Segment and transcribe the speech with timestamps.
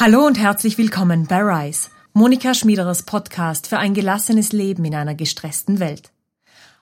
[0.00, 5.16] Hallo und herzlich willkommen bei Rise, Monika Schmiederers Podcast für ein gelassenes Leben in einer
[5.16, 6.12] gestressten Welt.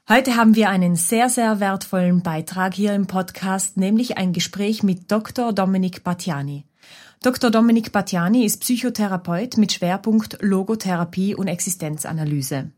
[0.06, 5.10] Heute haben wir einen sehr, sehr wertvollen Beitrag hier im Podcast, nämlich ein Gespräch mit
[5.10, 5.54] Dr.
[5.54, 6.66] Dominik Battiani.
[7.22, 7.50] Dr.
[7.50, 12.70] Dominik Battiani ist Psychotherapeut mit Schwerpunkt Logotherapie und Existenzanalyse.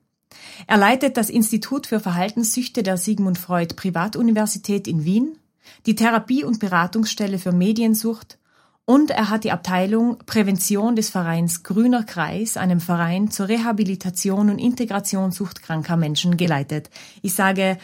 [0.68, 5.36] Er leitet das Institut für Verhaltenssüchte der Sigmund Freud Privatuniversität in Wien,
[5.86, 8.37] die Therapie- und Beratungsstelle für Mediensucht
[8.88, 14.58] und er hat die Abteilung Prävention des Vereins Grüner Kreis, einem Verein zur Rehabilitation und
[14.58, 16.88] Integration suchtkranker Menschen geleitet.
[17.20, 17.76] Ich sage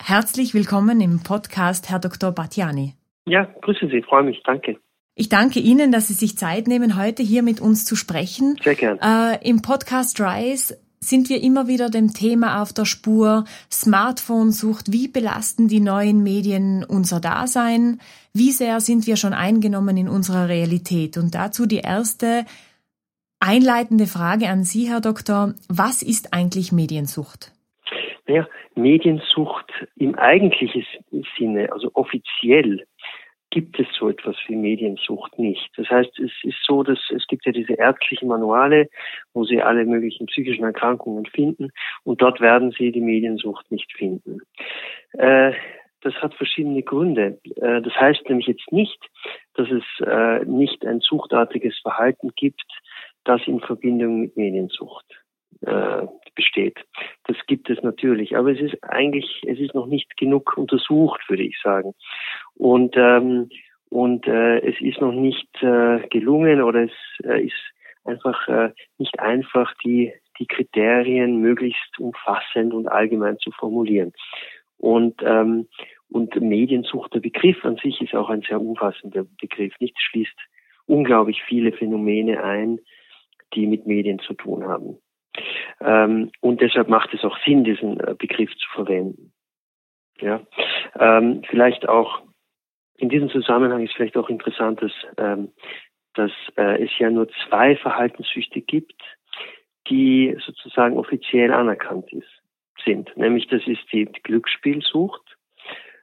[0.00, 2.30] herzlich willkommen im Podcast, Herr Dr.
[2.30, 2.94] Battiani.
[3.26, 4.78] Ja, grüße Sie, freue mich, danke.
[5.16, 8.56] Ich danke Ihnen, dass Sie sich Zeit nehmen, heute hier mit uns zu sprechen.
[8.62, 9.00] Sehr gern.
[9.02, 13.44] Äh, Im Podcast Rise sind wir immer wieder dem Thema auf der Spur.
[13.70, 18.00] Smartphone-Sucht, wie belasten die neuen Medien unser Dasein?
[18.32, 21.16] Wie sehr sind wir schon eingenommen in unserer Realität?
[21.16, 22.44] Und dazu die erste
[23.40, 25.54] einleitende Frage an Sie, Herr Doktor.
[25.68, 27.52] Was ist eigentlich Mediensucht?
[28.26, 30.84] Naja, Mediensucht im eigentlichen
[31.38, 32.84] Sinne, also offiziell,
[33.56, 35.70] gibt es so etwas wie Mediensucht nicht.
[35.78, 38.90] Das heißt, es ist so, dass es gibt ja diese ärztlichen Manuale,
[39.32, 41.70] wo Sie alle möglichen psychischen Erkrankungen finden
[42.04, 44.40] und dort werden Sie die Mediensucht nicht finden.
[45.14, 45.54] Äh,
[46.02, 47.40] das hat verschiedene Gründe.
[47.56, 49.02] Äh, das heißt nämlich jetzt nicht,
[49.54, 52.62] dass es äh, nicht ein suchtartiges Verhalten gibt,
[53.24, 55.06] das in Verbindung mit Mediensucht
[55.62, 56.78] äh, besteht.
[57.24, 61.42] Das gibt es natürlich, aber es ist eigentlich, es ist noch nicht genug untersucht, würde
[61.42, 61.94] ich sagen.
[62.54, 63.48] Und ähm,
[63.88, 67.72] und äh, es ist noch nicht äh, gelungen oder es äh, ist
[68.04, 74.12] einfach äh, nicht einfach, die die Kriterien möglichst umfassend und allgemein zu formulieren.
[74.76, 75.68] Und ähm,
[76.08, 79.72] und Mediensucht, der Begriff an sich ist auch ein sehr umfassender Begriff.
[79.80, 80.36] Nicht schließt
[80.86, 82.78] unglaublich viele Phänomene ein,
[83.54, 84.98] die mit Medien zu tun haben.
[85.80, 89.32] Ähm, und deshalb macht es auch Sinn, diesen äh, Begriff zu verwenden.
[90.20, 90.40] Ja,
[90.98, 92.22] ähm, vielleicht auch
[92.98, 95.52] in diesem Zusammenhang ist vielleicht auch interessant, dass, ähm,
[96.14, 99.02] dass äh, es ja nur zwei Verhaltenssüchte gibt,
[99.88, 102.42] die sozusagen offiziell anerkannt ist,
[102.84, 103.14] sind.
[103.16, 105.36] Nämlich das ist die Glücksspielsucht,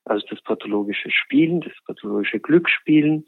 [0.06, 3.26] also das pathologische Spielen, das pathologische Glücksspielen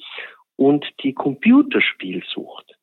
[0.55, 2.75] und die Computerspielsucht.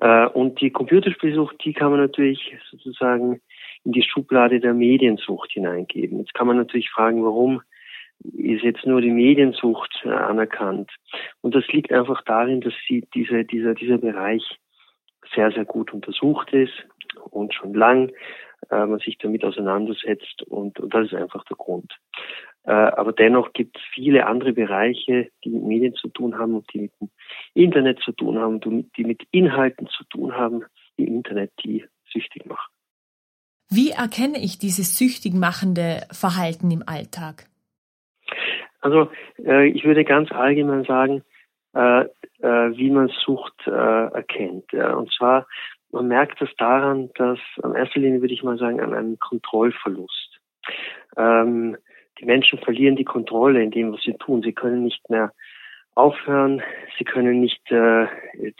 [0.00, 3.40] Äh, und die Computerspielsucht, die kann man natürlich sozusagen
[3.84, 6.18] in die Schublade der Mediensucht hineingeben.
[6.18, 7.62] Jetzt kann man natürlich fragen, warum
[8.36, 10.90] ist jetzt nur die Mediensucht äh, anerkannt.
[11.40, 14.42] Und das liegt einfach darin, dass sie diese, dieser, dieser Bereich
[15.34, 16.72] sehr, sehr gut untersucht ist
[17.30, 18.10] und schon lang
[18.70, 21.92] äh, man sich damit auseinandersetzt und, und das ist einfach der Grund.
[22.68, 26.70] Äh, aber dennoch gibt es viele andere Bereiche, die mit Medien zu tun haben und
[26.74, 27.08] die mit dem
[27.54, 30.64] Internet zu tun haben, die mit Inhalten zu tun haben
[30.98, 32.70] im Internet, die süchtig machen.
[33.70, 37.46] Wie erkenne ich dieses süchtig machende Verhalten im Alltag?
[38.80, 39.10] Also
[39.42, 41.22] äh, ich würde ganz allgemein sagen,
[41.72, 44.74] äh, äh, wie man Sucht erkennt.
[44.74, 45.46] Und zwar,
[45.90, 50.38] man merkt das daran, dass in erster Linie würde ich mal sagen, an einem Kontrollverlust.
[51.16, 51.78] Ähm,
[52.20, 54.42] die Menschen verlieren die Kontrolle in dem, was sie tun.
[54.42, 55.32] Sie können nicht mehr
[55.94, 56.62] aufhören,
[56.96, 58.06] sie können nicht äh,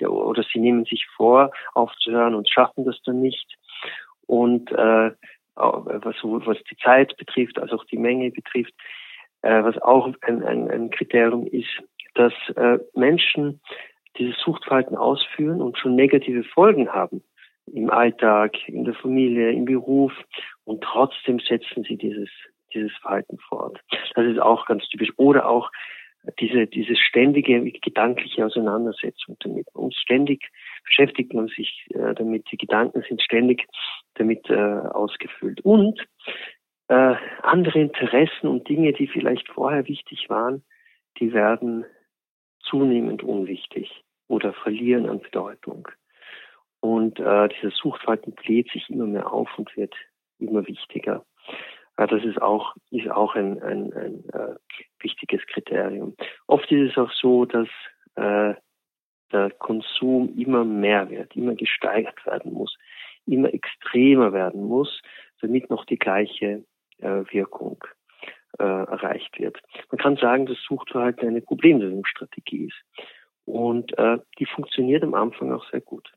[0.07, 3.57] oder sie nehmen sich vor, aufzuhören und schaffen das dann nicht.
[4.27, 5.11] Und äh,
[5.55, 8.75] was, was die Zeit betrifft, also auch die Menge betrifft,
[9.43, 11.83] äh, was auch ein, ein, ein Kriterium ist,
[12.15, 13.61] dass äh, Menschen
[14.19, 17.23] dieses Suchtverhalten ausführen und schon negative Folgen haben
[17.73, 20.13] im Alltag, in der Familie, im Beruf
[20.65, 22.31] und trotzdem setzen sie dieses
[22.75, 23.81] dieses Verhalten fort.
[24.15, 25.13] Das ist auch ganz typisch.
[25.17, 25.71] Oder auch
[26.41, 29.69] diese, diese ständige gedankliche Auseinandersetzung damit.
[29.73, 30.51] Und ständig
[30.85, 32.51] beschäftigt man sich äh, damit.
[32.51, 33.67] Die Gedanken sind ständig
[34.15, 35.61] damit äh, ausgefüllt.
[35.63, 36.01] Und
[36.89, 40.65] äh, andere Interessen und Dinge, die vielleicht vorher wichtig waren,
[41.19, 41.85] die werden
[42.61, 45.89] zunehmend unwichtig oder verlieren an Bedeutung.
[46.81, 49.95] Und äh, dieses Suchtverhalten bläht sich immer mehr auf und wird
[50.39, 51.25] immer wichtiger.
[51.99, 54.55] Ja, das ist auch, ist auch ein, ein, ein äh,
[55.01, 56.15] wichtiges Kriterium.
[56.47, 57.69] Oft ist es auch so, dass
[58.15, 58.55] äh,
[59.33, 62.77] der Konsum immer mehr wird, immer gesteigert werden muss,
[63.27, 65.03] immer extremer werden muss,
[65.41, 66.65] damit noch die gleiche
[66.99, 67.85] äh, Wirkung
[68.59, 69.59] äh, erreicht wird.
[69.91, 73.09] Man kann sagen, dass Suchtverhalten eine Problemlösungsstrategie ist.
[73.45, 76.13] Und äh, die funktioniert am Anfang auch sehr gut.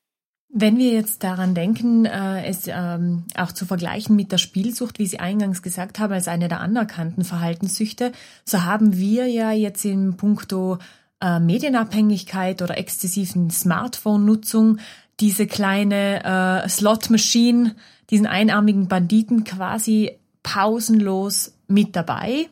[0.53, 5.06] Wenn wir jetzt daran denken, äh, es ähm, auch zu vergleichen mit der Spielsucht, wie
[5.06, 8.12] Sie eingangs gesagt haben, als eine der anerkannten Verhaltenssüchte,
[8.44, 10.77] so haben wir ja jetzt in puncto
[11.21, 14.80] äh, Medienabhängigkeit oder exzessiven Smartphone-Nutzung
[15.21, 17.75] diese kleine äh, Slot-Machine,
[18.09, 22.50] diesen einarmigen Banditen quasi pausenlos mit dabei.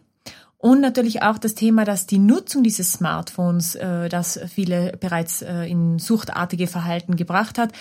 [0.61, 5.63] Und natürlich auch das Thema, dass die Nutzung dieses Smartphones, äh, das viele bereits äh,
[5.63, 7.71] in suchtartige Verhalten gebracht hat,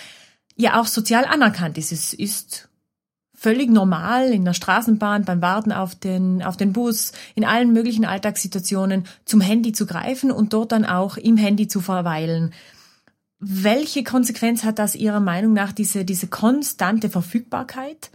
[0.55, 1.91] ja auch sozial anerkannt ist.
[1.91, 2.69] Es ist
[3.35, 8.05] völlig normal in der Straßenbahn, beim Warten auf den, auf den Bus, in allen möglichen
[8.05, 12.53] Alltagssituationen zum Handy zu greifen und dort dann auch im Handy zu verweilen.
[13.39, 18.09] Welche Konsequenz hat das Ihrer Meinung nach, diese, diese konstante Verfügbarkeit,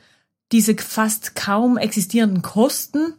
[0.52, 3.14] diese fast kaum existierenden Kosten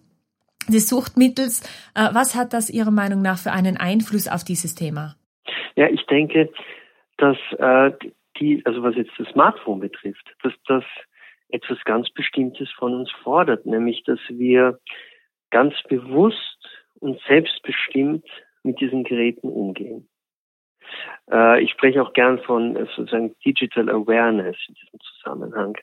[0.68, 1.62] des Suchtmittels?
[1.96, 5.16] Äh, was hat das Ihrer Meinung nach für einen Einfluss auf dieses Thema?
[5.76, 6.50] Ja, ich denke,
[7.18, 7.92] dass äh,
[8.40, 10.84] die, also was jetzt das Smartphone betrifft, dass das
[11.50, 14.80] etwas ganz Bestimmtes von uns fordert, nämlich dass wir
[15.52, 16.58] ganz bewusst
[17.00, 18.26] und selbstbestimmt
[18.64, 20.08] mit diesen Geräten umgehen.
[21.32, 25.78] Äh, ich spreche auch gern von sozusagen Digital Awareness in diesem Zusammenhang.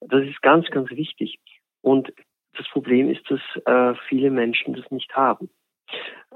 [0.00, 1.38] Das ist ganz, ganz wichtig.
[1.80, 2.12] Und
[2.58, 5.50] das Problem ist, dass äh, viele Menschen das nicht haben.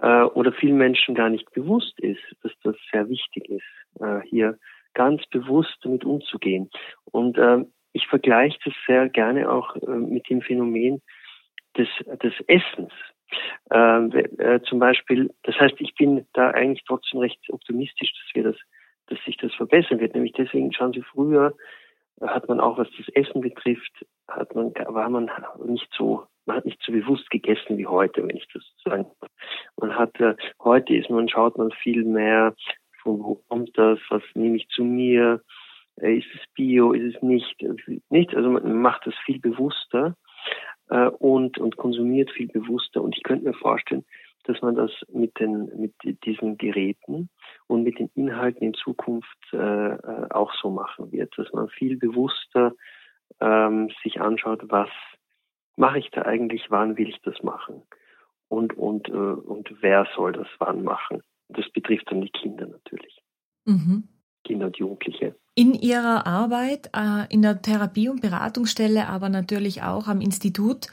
[0.01, 4.59] Äh, oder vielen Menschen gar nicht bewusst ist, dass das sehr wichtig ist, äh, hier
[4.95, 6.71] ganz bewusst damit umzugehen.
[7.05, 11.03] Und äh, ich vergleiche das sehr gerne auch äh, mit dem Phänomen
[11.77, 11.89] des,
[12.23, 12.93] des Essens.
[13.71, 18.45] Ähm, äh, zum Beispiel, das heißt, ich bin da eigentlich trotzdem recht optimistisch, dass wir
[18.45, 18.57] das,
[19.07, 20.15] dass sich das verbessern wird.
[20.15, 21.55] Nämlich deswegen schauen Sie früher,
[22.21, 25.31] hat man auch was das Essen betrifft, hat man, war man
[25.65, 29.29] nicht so, man hat nicht so bewusst gegessen wie heute, wenn ich das sagen kann.
[29.81, 32.55] Man hat, äh, heute ist man, schaut man viel mehr,
[33.05, 35.41] wo kommt das, was nehme ich zu mir,
[36.01, 37.63] äh, ist es Bio, ist es nicht,
[38.11, 40.17] nicht, also man macht das viel bewusster
[40.91, 43.03] äh, und, und konsumiert viel bewusster.
[43.03, 44.05] Und ich könnte mir vorstellen,
[44.45, 45.95] dass man das mit den mit
[46.25, 47.31] diesen Geräten
[47.67, 51.97] und mit den Inhalten in Zukunft äh, äh, auch so machen wird, dass man viel
[51.97, 52.73] bewusster
[53.41, 54.89] ähm, sich anschaut, was
[55.77, 57.83] mache ich da eigentlich, wann will ich das machen
[58.49, 61.23] und und äh, und wer soll das wann machen.
[61.49, 63.23] Das betrifft dann die Kinder natürlich,
[63.65, 64.09] mhm.
[64.45, 65.37] Kinder und Jugendliche.
[65.55, 70.87] In Ihrer Arbeit äh, in der Therapie- und Beratungsstelle, aber natürlich auch am Institut,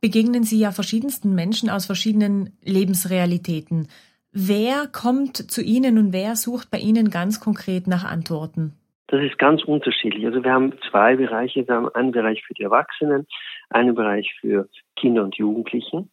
[0.00, 3.88] begegnen Sie ja verschiedensten Menschen aus verschiedenen Lebensrealitäten.
[4.32, 8.74] Wer kommt zu Ihnen und wer sucht bei Ihnen ganz konkret nach Antworten?
[9.08, 10.26] Das ist ganz unterschiedlich.
[10.26, 11.66] Also wir haben zwei Bereiche.
[11.66, 13.26] Wir haben einen Bereich für die Erwachsenen,
[13.70, 16.04] einen Bereich für Kinder und Jugendliche.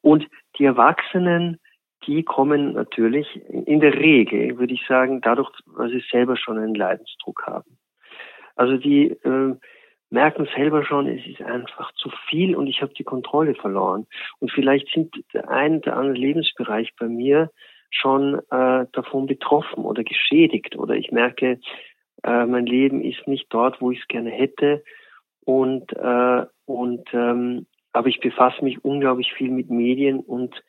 [0.00, 0.26] Und
[0.58, 1.58] die Erwachsenen
[2.08, 6.74] die kommen natürlich in der Regel, würde ich sagen, dadurch, weil sie selber schon einen
[6.74, 7.78] Leidensdruck haben.
[8.56, 9.54] Also die äh,
[10.10, 14.06] merken selber schon, es ist einfach zu viel und ich habe die Kontrolle verloren.
[14.38, 17.50] Und vielleicht sind der ein oder andere Lebensbereich bei mir
[17.90, 21.60] schon äh, davon betroffen oder geschädigt oder ich merke,
[22.24, 24.82] äh, mein Leben ist nicht dort, wo ich es gerne hätte
[25.44, 30.62] und äh, und ähm, aber ich befasse mich unglaublich viel mit Medien und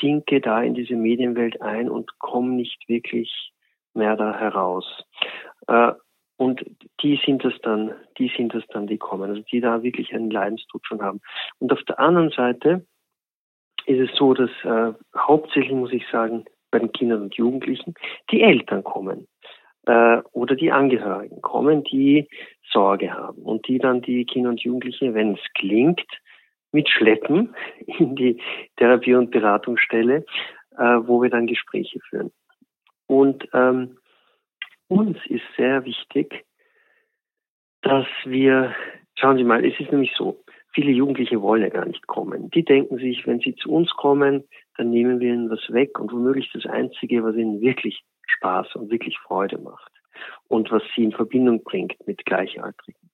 [0.00, 3.52] sinke da in diese Medienwelt ein und komme nicht wirklich
[3.94, 5.04] mehr da heraus.
[5.68, 5.92] Äh,
[6.36, 6.64] und
[7.02, 10.30] die sind es dann, die sind es dann, die kommen, also die da wirklich einen
[10.30, 11.20] Leidensdruck schon haben.
[11.58, 12.86] Und auf der anderen Seite
[13.86, 17.94] ist es so, dass äh, hauptsächlich, muss ich sagen, bei den Kindern und Jugendlichen
[18.30, 19.26] die Eltern kommen
[19.86, 22.28] äh, oder die Angehörigen kommen, die
[22.70, 26.06] Sorge haben und die dann die Kinder und Jugendlichen, wenn es klingt,
[26.72, 27.54] mitschleppen
[27.86, 28.40] in die
[28.76, 30.24] Therapie- und Beratungsstelle,
[30.76, 32.32] äh, wo wir dann Gespräche führen.
[33.06, 33.98] Und ähm,
[34.88, 36.44] uns ist sehr wichtig,
[37.82, 38.74] dass wir,
[39.16, 40.42] schauen Sie mal, es ist nämlich so,
[40.76, 42.50] viele Jugendliche wollen ja gar nicht kommen.
[42.50, 44.44] Die denken sich, wenn sie zu uns kommen,
[44.76, 48.90] dann nehmen wir ihnen was weg und womöglich das Einzige, was ihnen wirklich Spaß und
[48.90, 49.92] wirklich Freude macht
[50.48, 53.10] und was sie in Verbindung bringt mit Gleichaltrigen.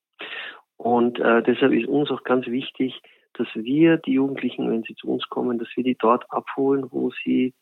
[0.77, 3.01] Und äh, deshalb ist uns auch ganz wichtig,
[3.35, 7.11] dass wir die Jugendlichen, wenn sie zu uns kommen, dass wir die dort abholen, wo
[7.25, 7.55] sie,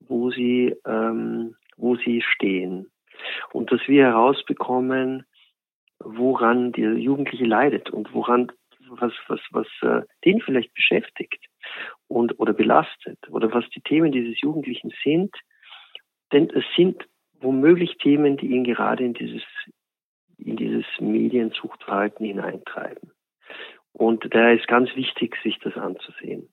[0.00, 2.90] wo sie, ähm, wo sie stehen.
[3.52, 5.24] Und dass wir herausbekommen,
[5.98, 8.50] woran der Jugendliche leidet und woran
[8.88, 11.46] was was was äh, den vielleicht beschäftigt
[12.08, 15.34] und oder belastet oder was die Themen dieses Jugendlichen sind,
[16.32, 17.06] denn es sind
[17.40, 19.42] womöglich Themen, die ihn gerade in dieses
[20.38, 23.12] in dieses Mediensuchtverhalten hineintreiben.
[23.92, 26.48] Und da ist ganz wichtig, sich das anzusehen.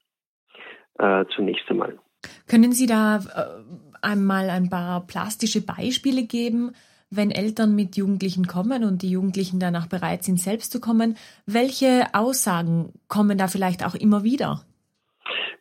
[1.00, 1.98] Äh, zunächst einmal.
[2.48, 6.72] Können Sie da äh, einmal ein paar plastische Beispiele geben,
[7.10, 11.16] wenn Eltern mit Jugendlichen kommen und die Jugendlichen danach bereit sind, selbst zu kommen?
[11.46, 14.62] Welche Aussagen kommen da vielleicht auch immer wieder?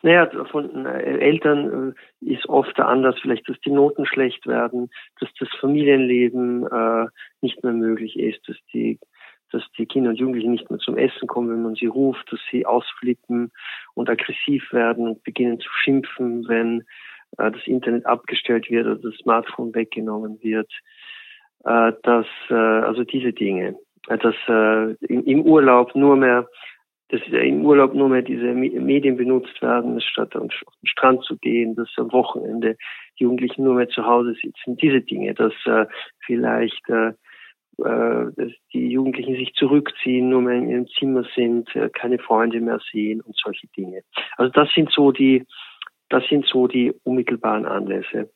[0.01, 4.89] naja, von äh, Eltern äh, ist oft der Anlass vielleicht, dass die Noten schlecht werden,
[5.19, 7.07] dass das Familienleben äh,
[7.41, 8.99] nicht mehr möglich ist, dass die
[9.51, 12.39] dass die Kinder und Jugendlichen nicht mehr zum Essen kommen, wenn man sie ruft, dass
[12.51, 13.51] sie ausflippen
[13.93, 16.81] und aggressiv werden und beginnen zu schimpfen, wenn
[17.37, 20.71] äh, das Internet abgestellt wird oder das Smartphone weggenommen wird.
[21.63, 23.75] Äh, dass äh, also diese Dinge,
[24.07, 26.47] äh, dass äh, im, im Urlaub nur mehr
[27.09, 31.73] dass im Urlaub nur mehr diese Medien benutzt werden, statt auf den Strand zu gehen,
[31.75, 32.75] dass am Wochenende
[33.15, 34.75] Jugendlichen nur mehr zu Hause sitzen.
[34.75, 35.85] Diese Dinge, dass äh,
[36.25, 37.13] vielleicht äh,
[37.77, 42.79] dass die Jugendlichen sich zurückziehen, nur mehr in ihrem Zimmer sind, äh, keine Freunde mehr
[42.91, 44.01] sehen und solche Dinge.
[44.37, 45.45] Also das sind so die,
[46.09, 48.31] das sind so die unmittelbaren Anlässe,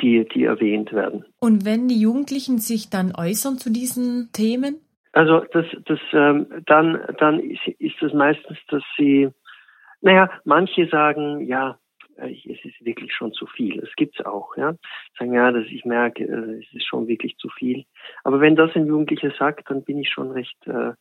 [0.00, 1.24] die, die erwähnt werden.
[1.40, 4.80] Und wenn die Jugendlichen sich dann äußern zu diesen Themen?
[5.12, 9.28] Also das, das, ähm, dann, dann ist, ist das meistens, dass sie,
[10.00, 11.83] naja, manche sagen, ja, äh,
[12.16, 13.80] es ist wirklich schon zu viel.
[13.80, 14.74] Es gibt's auch, ja.
[15.18, 17.84] Sagen, ja, dass ich merke, äh, es ist schon wirklich zu viel.
[18.22, 20.92] Aber wenn das ein Jugendlicher sagt, dann bin ich schon recht, äh,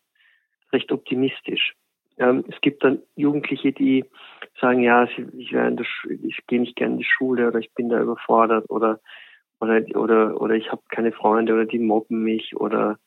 [0.72, 1.74] recht optimistisch.
[2.18, 4.06] Ähm, es gibt dann Jugendliche, die
[4.60, 5.54] sagen, ja, ich, ich,
[6.24, 9.00] ich gehe nicht gerne in die Schule oder ich bin da überfordert oder
[9.60, 13.00] oder oder oder ich habe keine Freunde oder die mobben mich oder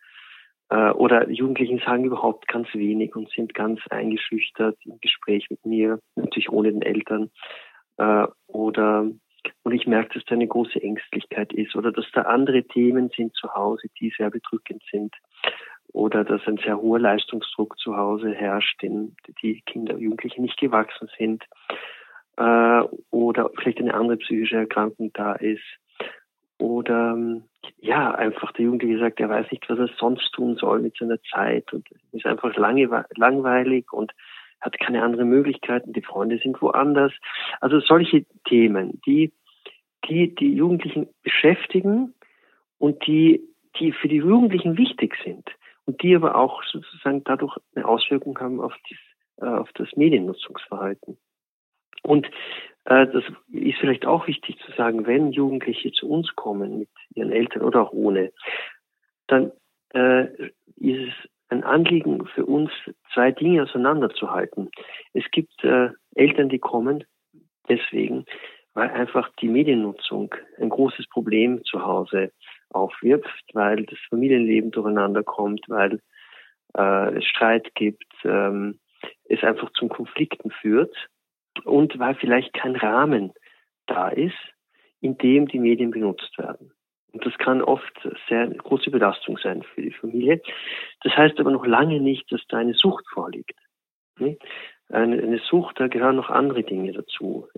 [0.71, 6.01] äh, oder Jugendlichen sagen überhaupt ganz wenig und sind ganz eingeschüchtert im Gespräch mit mir,
[6.17, 7.31] natürlich ohne den Eltern
[7.99, 9.11] äh, oder
[9.63, 13.35] und ich merke, dass da eine große Ängstlichkeit ist oder dass da andere Themen sind
[13.37, 15.15] zu Hause, die sehr bedrückend sind
[15.93, 20.59] oder dass ein sehr hoher Leistungsdruck zu Hause herrscht, den die Kinder und Jugendliche nicht
[20.59, 21.45] gewachsen sind
[22.37, 25.65] äh, oder vielleicht eine andere psychische Erkrankung da ist
[26.59, 27.17] oder
[27.79, 31.21] ja, einfach der Jugendliche sagt, er weiß nicht, was er sonst tun soll mit seiner
[31.23, 34.13] Zeit und ist einfach langweilig und
[34.61, 37.13] hat keine anderen Möglichkeiten, die Freunde sind woanders.
[37.61, 39.33] Also solche Themen, die,
[40.09, 42.15] die die Jugendlichen beschäftigen
[42.79, 43.43] und die,
[43.79, 45.49] die für die Jugendlichen wichtig sind
[45.85, 48.99] und die aber auch sozusagen dadurch eine Auswirkung haben auf, dies,
[49.39, 51.17] äh, auf das Mediennutzungsverhalten.
[52.03, 52.27] Und
[52.85, 57.33] äh, das ist vielleicht auch wichtig zu sagen, wenn Jugendliche zu uns kommen mit ihren
[57.33, 58.33] Eltern oder auch ohne,
[59.27, 59.53] dann
[59.91, 60.25] äh,
[60.77, 62.71] ist es ein Anliegen für uns,
[63.15, 64.71] zwei Dinge auseinanderzuhalten.
[65.13, 67.05] Es gibt äh, Eltern, die kommen
[67.69, 68.25] deswegen,
[68.75, 72.33] weil einfach die Mediennutzung ein großes Problem zu Hause
[72.71, 76.01] aufwirft, weil das Familienleben durcheinander kommt, weil
[76.77, 78.79] äh, es Streit gibt, ähm,
[79.25, 80.95] es einfach zum Konflikten führt
[81.65, 83.33] und weil vielleicht kein Rahmen
[83.87, 84.37] da ist,
[85.01, 86.73] in dem die Medien benutzt werden.
[87.17, 87.95] Und das kann oft
[88.29, 90.43] sehr große Belastung sein für die Familie.
[91.03, 93.59] Das heißt aber noch lange nicht, dass da eine Sucht vorliegt.
[94.19, 94.37] Eine,
[94.91, 97.49] eine Sucht, da gehören noch andere Dinge dazu.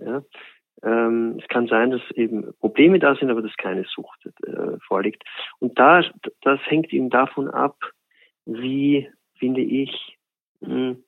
[0.81, 5.25] Ähm, es kann sein, dass eben Probleme da sind, aber dass keine Sucht äh, vorliegt.
[5.59, 6.05] Und da,
[6.41, 7.75] das hängt eben davon ab,
[8.45, 10.17] wie, finde ich,
[10.63, 11.03] hm,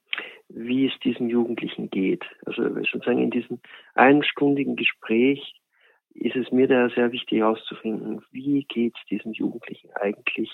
[0.50, 2.25] wie es diesem Jugendlichen geht.
[2.46, 3.62] Also sozusagen in diesem
[3.96, 5.60] einstündigen Gespräch
[6.13, 10.51] ist es mir da sehr wichtig herauszufinden, wie geht es diesem Jugendlichen eigentlich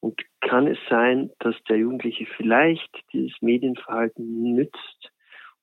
[0.00, 5.12] und kann es sein, dass der Jugendliche vielleicht dieses Medienverhalten nützt,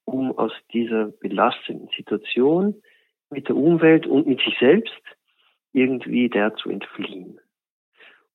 [0.06, 2.82] um aus dieser belastenden Situation
[3.30, 5.02] mit der Umwelt und mit sich selbst
[5.74, 7.40] irgendwie der zu entfliehen.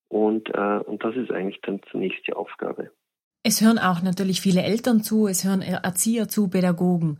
[0.09, 2.91] Und, äh, und das ist eigentlich dann zunächst die Aufgabe.
[3.43, 7.19] Es hören auch natürlich viele Eltern zu, es hören Erzieher zu, Pädagogen.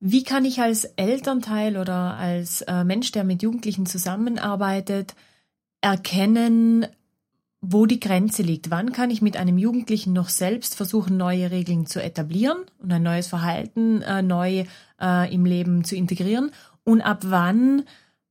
[0.00, 5.14] Wie kann ich als Elternteil oder als äh, Mensch, der mit Jugendlichen zusammenarbeitet,
[5.80, 6.86] erkennen,
[7.60, 8.70] wo die Grenze liegt?
[8.70, 13.02] Wann kann ich mit einem Jugendlichen noch selbst versuchen, neue Regeln zu etablieren und ein
[13.02, 14.66] neues Verhalten äh, neu
[15.00, 16.52] äh, im Leben zu integrieren?
[16.84, 17.82] Und ab wann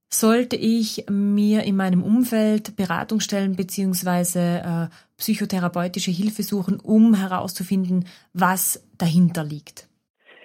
[0.10, 8.06] sollte ich mir in meinem Umfeld Beratung stellen beziehungsweise äh, psychotherapeutische Hilfe suchen, um herauszufinden,
[8.32, 9.87] was dahinter liegt?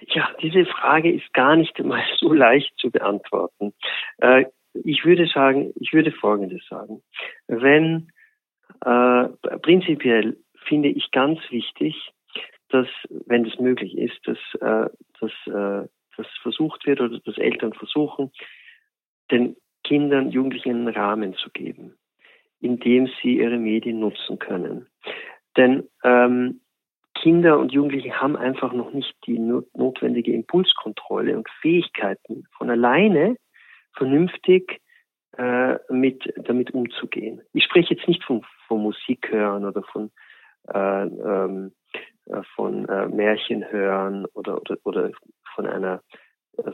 [0.08, 3.72] Ja, diese Frage ist gar nicht einmal so leicht zu beantworten.
[4.18, 4.46] Äh,
[4.84, 7.02] ich würde sagen, ich würde Folgendes sagen.
[7.46, 8.10] Wenn
[8.84, 9.28] äh,
[9.58, 12.10] prinzipiell finde ich ganz wichtig,
[12.68, 12.88] dass,
[13.26, 14.90] wenn es möglich ist, dass, äh,
[15.20, 18.30] dass äh, das versucht wird oder dass Eltern versuchen,
[19.30, 21.96] den Kindern, Jugendlichen einen Rahmen zu geben,
[22.60, 24.86] in dem sie ihre Medien nutzen können.
[25.56, 26.60] Denn ähm,
[27.14, 33.36] Kinder und Jugendliche haben einfach noch nicht die notwendige Impulskontrolle und Fähigkeiten, von alleine
[33.94, 34.80] vernünftig
[35.36, 37.42] äh, mit, damit umzugehen.
[37.52, 40.10] Ich spreche jetzt nicht von, von Musik hören oder von,
[40.72, 41.72] äh, ähm,
[42.26, 45.10] äh, von äh, Märchen hören oder, oder, oder
[45.54, 46.02] von einer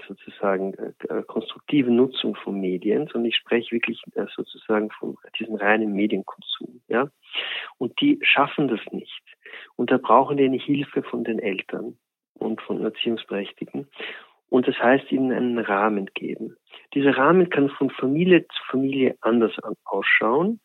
[0.06, 5.92] sozusagen äh, konstruktive Nutzung von Medien, sondern ich spreche wirklich äh, sozusagen von diesem reinen
[5.92, 6.80] Medienkonsum.
[6.88, 7.08] Ja?
[7.78, 9.22] Und die schaffen das nicht.
[9.76, 11.96] Und da brauchen die eine Hilfe von den Eltern
[12.34, 13.88] und von Erziehungsberechtigten.
[14.50, 16.56] Und das heißt, ihnen einen Rahmen geben.
[16.94, 19.54] Dieser Rahmen kann von Familie zu Familie anders
[19.84, 20.60] ausschauen.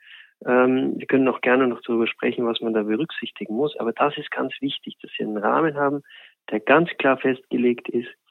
[0.46, 3.76] Ähm, wir können auch gerne noch darüber sprechen, was man da berücksichtigen muss.
[3.78, 6.02] Aber das ist ganz wichtig, dass sie einen Rahmen haben,
[6.50, 8.23] der ganz klar festgelegt ist, äh,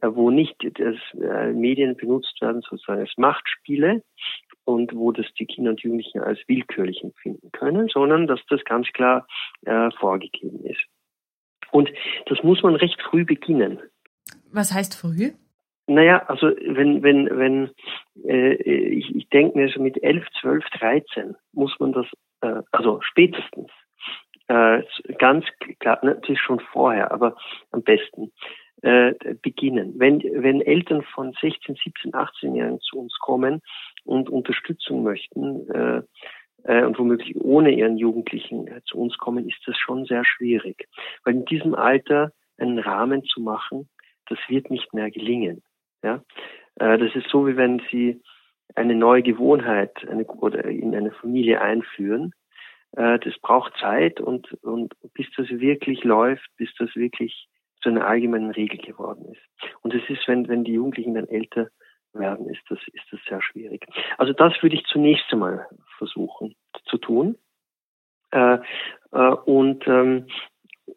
[0.00, 4.02] wo nicht das, äh, Medien benutzt werden, sozusagen als Machtspiele
[4.64, 8.88] und wo das die Kinder und Jugendlichen als willkürlich empfinden können, sondern dass das ganz
[8.92, 9.26] klar
[9.66, 10.82] äh, vorgegeben ist.
[11.70, 11.90] Und
[12.26, 13.80] das muss man recht früh beginnen.
[14.52, 15.32] Was heißt früh?
[15.86, 17.70] Naja, also wenn, wenn, wenn,
[18.24, 22.06] äh, ich, ich denke mir so mit 11, 12, 13 muss man das,
[22.42, 23.70] äh, also spätestens,
[24.48, 24.82] äh,
[25.18, 25.44] ganz
[25.80, 27.36] klar, natürlich schon vorher, aber
[27.72, 28.32] am besten
[28.82, 29.94] äh, beginnen.
[29.96, 33.62] Wenn, wenn Eltern von 16, 17, 18-Jährigen zu uns kommen
[34.04, 36.02] und Unterstützung möchten äh,
[36.64, 40.88] äh, und womöglich ohne ihren Jugendlichen äh, zu uns kommen, ist das schon sehr schwierig.
[41.24, 43.88] Weil in diesem Alter einen Rahmen zu machen,
[44.26, 45.62] das wird nicht mehr gelingen.
[46.02, 46.22] Ja?
[46.76, 48.20] Äh, das ist so, wie wenn Sie
[48.74, 52.32] eine neue Gewohnheit eine, oder in eine Familie einführen.
[52.96, 57.48] Äh, das braucht Zeit und, und bis das wirklich läuft, bis das wirklich
[57.82, 59.72] zu einer allgemeinen Regel geworden ist.
[59.82, 61.68] Und es ist, wenn, wenn die Jugendlichen dann älter
[62.12, 63.86] werden, ist das, ist das sehr schwierig.
[64.18, 65.66] Also das würde ich zunächst einmal
[65.98, 67.36] versuchen zu tun.
[68.30, 68.58] Äh,
[69.12, 70.26] äh, und, ähm,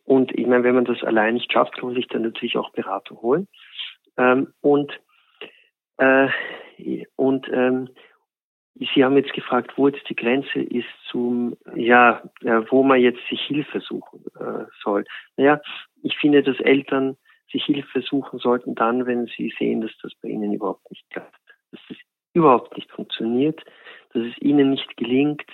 [0.03, 2.71] und ich meine, wenn man das allein nicht schafft, kann man sich dann natürlich auch
[2.71, 3.47] Beratung holen.
[4.17, 4.91] Ähm, und
[5.97, 6.27] äh,
[7.15, 7.89] und ähm,
[8.77, 13.21] Sie haben jetzt gefragt, wo jetzt die Grenze ist zum, ja, äh, wo man jetzt
[13.29, 15.05] sich Hilfe suchen äh, soll.
[15.37, 15.61] Naja,
[16.05, 17.17] ich finde, dass Eltern
[17.51, 21.39] sich Hilfe suchen sollten dann, wenn sie sehen, dass das bei ihnen überhaupt nicht klappt,
[21.71, 21.97] dass das
[22.33, 23.61] überhaupt nicht funktioniert,
[24.13, 25.45] dass es ihnen nicht gelingt,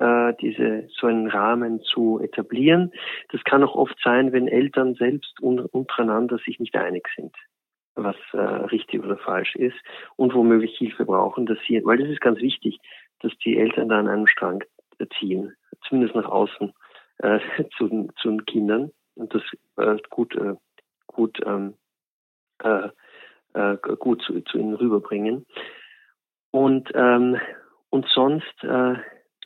[0.00, 2.92] äh, diese so einen Rahmen zu etablieren.
[3.30, 7.34] Das kann auch oft sein, wenn Eltern selbst untereinander sich nicht einig sind
[7.96, 9.76] was äh, richtig oder falsch ist
[10.16, 12.80] und womöglich Hilfe brauchen, dass sie, weil das ist ganz wichtig,
[13.20, 14.64] dass die Eltern da an einem Strang
[15.16, 15.54] ziehen,
[15.86, 16.72] zumindest nach außen
[17.18, 17.38] äh,
[17.78, 19.42] zu, zu den Kindern und das
[19.76, 20.54] äh, gut äh,
[21.06, 21.74] gut ähm,
[22.62, 22.88] äh,
[23.54, 25.46] äh, gut zu, zu ihnen rüberbringen
[26.50, 27.38] und ähm,
[27.90, 28.94] und sonst äh,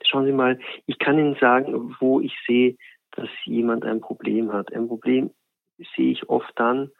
[0.06, 2.76] schauen Sie mal, ich kann Ihnen sagen, wo ich sehe,
[3.12, 4.72] dass jemand ein Problem hat.
[4.72, 5.30] Ein Problem
[5.96, 6.90] sehe ich oft dann,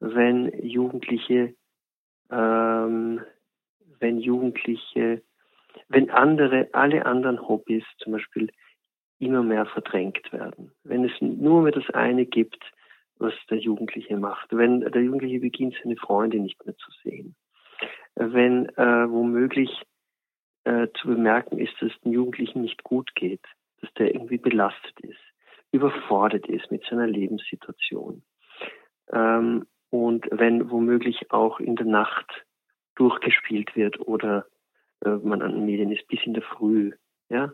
[0.00, 1.54] wenn Jugendliche,
[2.30, 3.20] ähm,
[4.00, 5.22] wenn Jugendliche,
[5.88, 8.50] wenn andere, alle anderen Hobbys zum Beispiel
[9.18, 10.72] immer mehr verdrängt werden.
[10.84, 12.62] Wenn es nur mehr das eine gibt,
[13.18, 14.48] was der Jugendliche macht.
[14.50, 17.34] Wenn der Jugendliche beginnt, seine Freunde nicht mehr zu sehen.
[18.14, 19.82] Wenn äh, womöglich
[20.64, 23.44] äh, zu bemerken ist, dass es dem Jugendlichen nicht gut geht,
[23.80, 25.20] dass der irgendwie belastet ist,
[25.72, 28.22] überfordert ist mit seiner Lebenssituation.
[29.12, 32.44] Ähm, und wenn womöglich auch in der Nacht
[32.96, 34.46] durchgespielt wird oder
[35.04, 36.92] äh, man an den Medien ist bis in der Früh,
[37.28, 37.52] ja,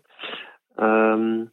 [0.78, 1.50] ähm,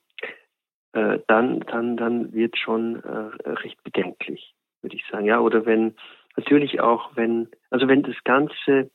[0.93, 5.95] äh, dann, dann, dann wird schon äh, recht bedenklich, würde ich sagen, ja, oder wenn
[6.35, 8.91] natürlich auch, wenn, also wenn das ganze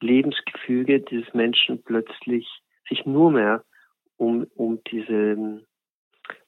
[0.00, 2.46] Lebensgefüge dieses Menschen plötzlich
[2.88, 3.64] sich nur mehr
[4.16, 5.64] um, um diese,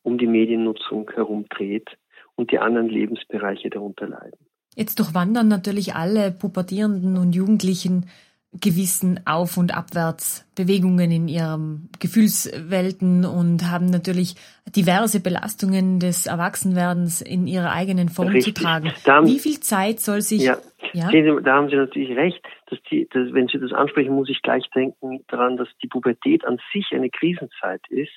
[0.02, 1.88] um die Mediennutzung herumdreht
[2.36, 4.46] und die anderen Lebensbereiche darunter leiden.
[4.76, 8.06] Jetzt durchwandern natürlich alle Pubertierenden und Jugendlichen
[8.52, 14.34] gewissen Auf- und Abwärtsbewegungen in ihren Gefühlswelten und haben natürlich
[14.74, 18.56] diverse Belastungen des Erwachsenwerdens in ihrer eigenen Form Richtig.
[18.56, 18.92] zu tragen.
[19.06, 20.42] Haben, Wie viel Zeit soll sich...
[20.42, 20.58] Ja,
[20.92, 21.10] ja?
[21.40, 22.44] da haben Sie natürlich recht.
[22.66, 26.44] Dass die, dass, wenn Sie das ansprechen, muss ich gleich denken daran, dass die Pubertät
[26.44, 28.10] an sich eine Krisenzeit ist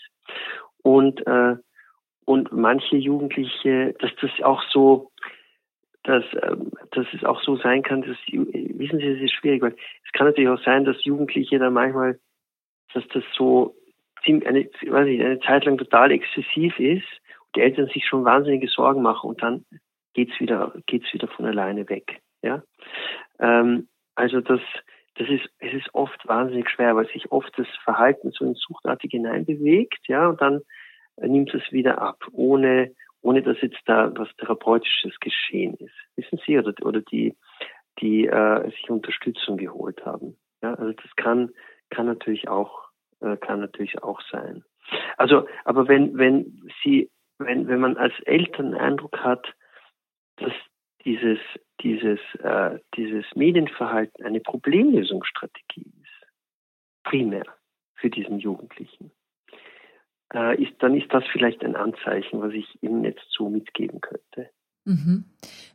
[0.81, 1.55] und, äh,
[2.25, 5.11] und manche Jugendliche, dass das auch so
[6.03, 9.75] dass, ähm, dass es auch so sein kann, dass, wissen Sie, es ist schwierig, weil
[10.05, 12.19] es kann natürlich auch sein, dass Jugendliche da manchmal,
[12.93, 13.75] dass das so
[14.25, 17.07] eine, weiß ich, eine Zeit lang total exzessiv ist,
[17.45, 19.65] und die Eltern sich schon wahnsinnige Sorgen machen und dann
[20.13, 22.63] geht's wieder, geht's wieder von alleine weg, ja.
[23.39, 24.61] Ähm, also das,
[25.15, 29.11] das ist, es ist oft wahnsinnig schwer, weil sich oft das Verhalten so in Suchtartig
[29.11, 30.61] hineinbewegt, ja, und dann
[31.17, 35.95] nimmt es wieder ab, ohne, ohne dass jetzt da was Therapeutisches geschehen ist.
[36.15, 37.35] Wissen Sie, oder, oder die,
[37.99, 40.37] die äh, sich Unterstützung geholt haben.
[40.61, 41.51] Ja, also das kann,
[41.89, 42.89] kann natürlich auch,
[43.21, 44.63] äh, kann natürlich auch sein.
[45.17, 47.09] Also, aber wenn, wenn Sie,
[47.39, 49.53] wenn, wenn man als Eltern den Eindruck hat,
[50.37, 50.53] dass
[51.05, 51.39] dieses,
[51.81, 56.27] dieses, äh, dieses Medienverhalten eine Problemlösungsstrategie ist,
[57.03, 57.45] primär
[57.95, 59.11] für diesen Jugendlichen,
[60.33, 64.49] äh, ist, dann ist das vielleicht ein Anzeichen, was ich ihm jetzt so mitgeben könnte.
[64.85, 65.25] Mhm.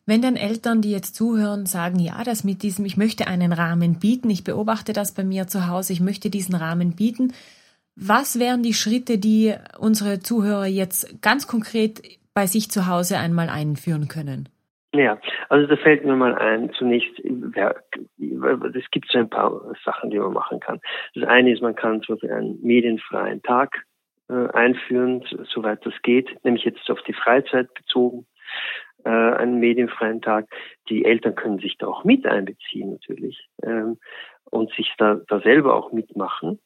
[0.06, 3.98] Wenn dann Eltern, die jetzt zuhören, sagen, ja, das mit diesem, ich möchte einen Rahmen
[3.98, 7.32] bieten, ich beobachte das bei mir zu Hause, ich möchte diesen Rahmen bieten,
[7.96, 12.00] was wären die Schritte, die unsere Zuhörer jetzt ganz konkret
[12.32, 14.48] bei sich zu Hause einmal einführen können?
[14.94, 15.18] Ja,
[15.48, 20.32] also da fällt mir mal ein, zunächst, es gibt so ein paar Sachen, die man
[20.32, 20.80] machen kann.
[21.14, 23.84] Das eine ist, man kann zum Beispiel einen medienfreien Tag
[24.28, 28.26] einführen, soweit das geht, nämlich jetzt auf die Freizeit bezogen
[29.04, 30.46] äh, einen medienfreien Tag.
[30.88, 33.98] Die Eltern können sich da auch mit einbeziehen natürlich ähm,
[34.44, 36.58] und sich da, da selber auch mitmachen.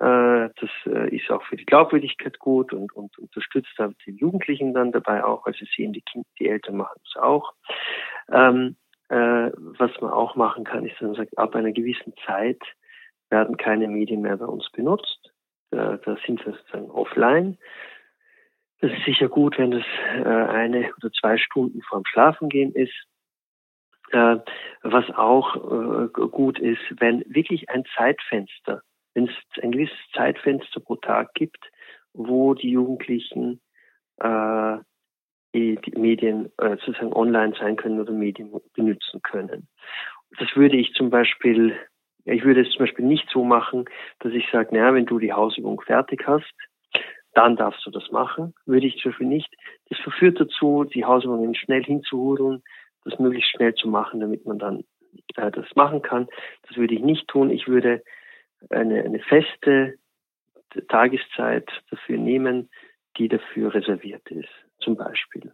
[0.00, 3.72] Äh, das äh, ist auch für die Glaubwürdigkeit gut und, und unterstützt
[4.06, 7.52] die Jugendlichen dann dabei auch, sie sehen, die, kind, die Eltern machen es auch.
[8.30, 8.76] Ähm,
[9.08, 12.60] äh, was man auch machen kann, ist, dass man sagt, ab einer gewissen Zeit
[13.30, 15.31] werden keine Medien mehr bei uns benutzt.
[15.72, 17.58] Da, da sind wir sozusagen offline.
[18.80, 19.84] Das ist sicher gut, wenn das
[20.16, 22.94] äh, eine oder zwei Stunden vorm Schlafengehen ist.
[24.10, 24.36] Äh,
[24.82, 28.82] was auch äh, gut ist, wenn wirklich ein Zeitfenster,
[29.14, 31.70] wenn es ein gewisses Zeitfenster pro Tag gibt,
[32.12, 33.60] wo die Jugendlichen
[34.18, 34.76] äh,
[35.54, 39.68] die Medien äh, sozusagen online sein können oder Medien benutzen können.
[40.38, 41.76] Das würde ich zum Beispiel,
[42.24, 43.86] ich würde es zum Beispiel nicht so machen,
[44.20, 46.52] dass ich sage, naja, wenn du die Hausübung fertig hast,
[47.34, 48.54] dann darfst du das machen.
[48.66, 49.54] Würde ich zum Beispiel nicht.
[49.88, 52.62] Das verführt dazu, die Hausübungen schnell hinzuhudeln,
[53.04, 54.84] das möglichst schnell zu machen, damit man dann
[55.36, 56.28] äh, das machen kann.
[56.68, 57.50] Das würde ich nicht tun.
[57.50, 58.02] Ich würde
[58.70, 59.94] eine, eine feste
[60.88, 62.70] Tageszeit dafür nehmen,
[63.18, 65.52] die dafür reserviert ist, zum Beispiel.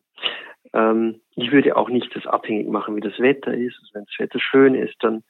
[0.72, 3.76] Ähm, ich würde auch nicht das abhängig machen, wie das Wetter ist.
[3.80, 5.24] Also wenn das Wetter schön ist, dann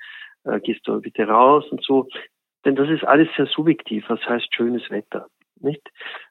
[0.48, 2.08] äh, gehst du bitte raus und so.
[2.64, 4.04] Denn das ist alles sehr subjektiv.
[4.08, 5.26] Was heißt schönes Wetter?
[5.60, 5.82] Nicht?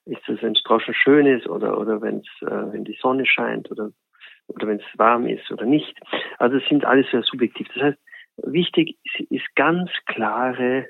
[0.06, 3.26] Ist es, wenn es draußen schön ist oder, oder wenn es, äh, wenn die Sonne
[3.26, 3.92] scheint oder,
[4.48, 5.98] oder wenn es warm ist oder nicht.
[6.40, 7.68] Also es sind alles sehr subjektiv.
[7.74, 8.00] Das heißt,
[8.38, 10.88] wichtig ist, ist ganz klare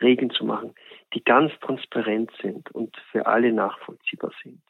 [0.00, 0.74] Regeln zu machen,
[1.14, 4.62] die ganz transparent sind und für alle nachvollziehbar sind.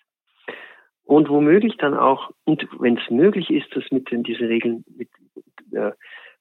[1.05, 5.09] Und womöglich dann auch, und wenn es möglich ist, das mit den, diesen Regeln mit,
[5.73, 5.93] äh,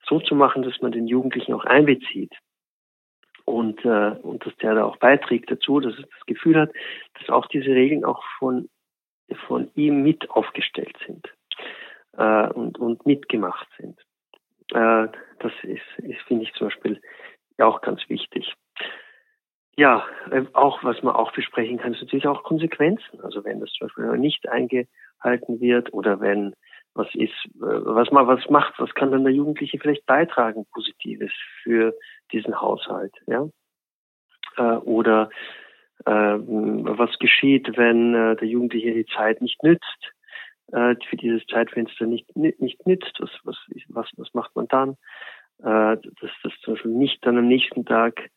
[0.08, 2.34] so zu machen, dass man den Jugendlichen auch einbezieht
[3.46, 6.72] und, äh, und dass der da auch beiträgt dazu, dass er das Gefühl hat,
[7.18, 8.70] dass auch diese Regeln auch von,
[9.48, 11.28] von ihm mit aufgestellt sind
[12.18, 14.00] äh, und, und mitgemacht sind.
[14.72, 15.08] Äh,
[15.40, 17.02] das ist, ist finde ich zum Beispiel
[17.58, 18.54] auch ganz wichtig.
[19.76, 23.22] Ja, äh, auch was man auch besprechen kann, ist natürlich auch Konsequenzen.
[23.22, 26.54] Also wenn das zum Beispiel nicht eingehalten wird oder wenn
[27.00, 31.32] was ist, äh, was man was macht, was kann dann der Jugendliche vielleicht beitragen, Positives
[31.64, 31.96] für
[32.32, 33.48] diesen Haushalt, ja?
[34.58, 35.30] Äh, oder
[36.06, 40.14] äh, was geschieht, wenn äh, der Jugendliche die Zeit nicht nützt,
[40.72, 43.58] äh, für dieses Zeitfenster nicht, nicht nützt, was, was,
[43.88, 44.90] was, was macht man dann?
[45.60, 48.30] Äh, dass das zum Beispiel nicht dann am nächsten Tag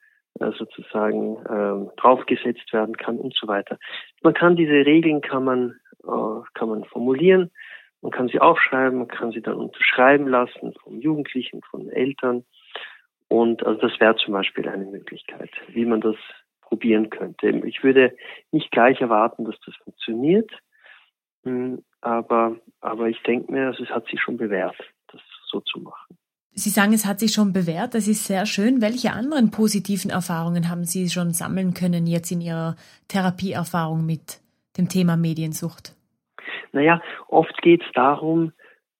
[0.58, 3.78] sozusagen äh, draufgesetzt werden kann und so weiter.
[4.22, 5.76] Man kann diese Regeln kann man
[6.54, 7.52] kann man formulieren
[8.02, 12.44] man kann sie aufschreiben, man kann sie dann unterschreiben lassen vom Jugendlichen, von Eltern.
[13.28, 16.16] Und also das wäre zum Beispiel eine Möglichkeit, wie man das
[16.60, 17.48] probieren könnte.
[17.66, 18.14] Ich würde
[18.50, 20.50] nicht gleich erwarten, dass das funktioniert,
[21.44, 24.76] hm, aber, aber ich denke mir, also es hat sich schon bewährt,
[25.10, 26.18] das so zu machen.
[26.54, 27.94] Sie sagen, es hat sich schon bewährt.
[27.94, 28.82] Das ist sehr schön.
[28.82, 32.76] Welche anderen positiven Erfahrungen haben Sie schon sammeln können jetzt in Ihrer
[33.08, 34.40] Therapieerfahrung mit
[34.76, 35.94] dem Thema Mediensucht?
[36.72, 38.52] Naja, oft geht es darum,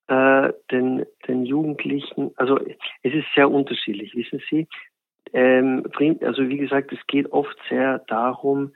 [0.09, 4.69] äh, den, den Jugendlichen, also es ist sehr unterschiedlich, wissen Sie.
[5.33, 5.85] Ähm,
[6.21, 8.73] also wie gesagt, es geht oft sehr darum,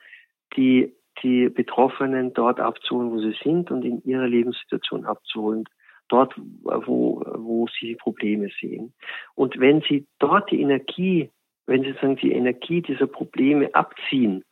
[0.57, 5.65] die, die Betroffenen dort abzuholen, wo sie sind und in ihrer Lebenssituation abzuholen,
[6.09, 8.95] dort, wo, wo sie Probleme sehen.
[9.35, 11.31] Und wenn sie dort die Energie,
[11.67, 14.45] wenn sie sagen, die Energie dieser Probleme abziehen,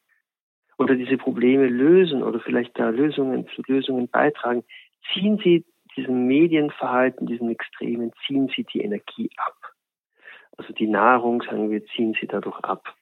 [0.79, 4.65] oder diese Probleme lösen oder vielleicht da Lösungen zu Lösungen beitragen,
[5.13, 5.65] ziehen Sie
[5.97, 9.57] diesem Medienverhalten, diesem Extremen, ziehen Sie die Energie ab.
[10.57, 12.95] Also die Nahrung, sagen wir, ziehen Sie dadurch ab.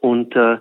[0.00, 0.58] Und äh,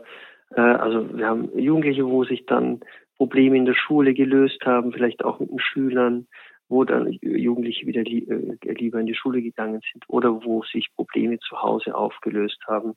[0.55, 2.81] äh, also wir haben Jugendliche, wo sich dann
[3.17, 6.27] Probleme in der Schule gelöst haben, vielleicht auch mit den Schülern,
[6.69, 11.39] wo dann Jugendliche wieder äh, lieber in die Schule gegangen sind oder wo sich Probleme
[11.39, 12.95] zu Hause aufgelöst haben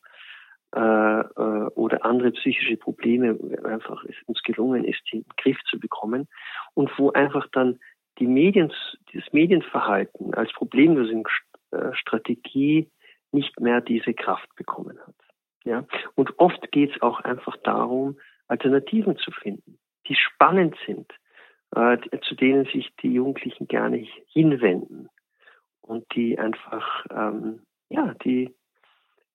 [0.75, 5.59] äh, äh, oder andere psychische Probleme einfach es uns gelungen ist, die in den Griff
[5.69, 6.29] zu bekommen
[6.75, 7.79] und wo einfach dann
[8.19, 8.73] die Medien,
[9.13, 12.91] das Medienverhalten als Problemlösungsstrategie
[13.33, 15.15] nicht mehr diese Kraft bekommen hat.
[15.65, 15.87] Ja?
[16.15, 21.13] Und oft geht es auch einfach darum, Alternativen zu finden, die spannend sind,
[21.75, 25.09] äh, zu denen sich die Jugendlichen gerne hinwenden
[25.81, 28.55] und die einfach, ähm, ja, die,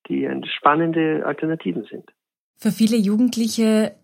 [0.08, 2.12] die spannende Alternativen sind.
[2.58, 3.96] Für viele Jugendliche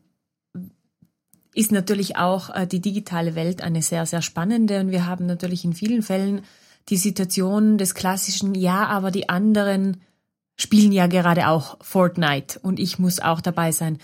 [1.54, 5.66] ist natürlich auch äh, die digitale Welt eine sehr, sehr spannende und wir haben natürlich
[5.66, 6.42] in vielen Fällen
[6.90, 10.02] die Situation des klassischen, ja, aber die anderen
[10.58, 13.98] spielen ja gerade auch Fortnite und ich muss auch dabei sein.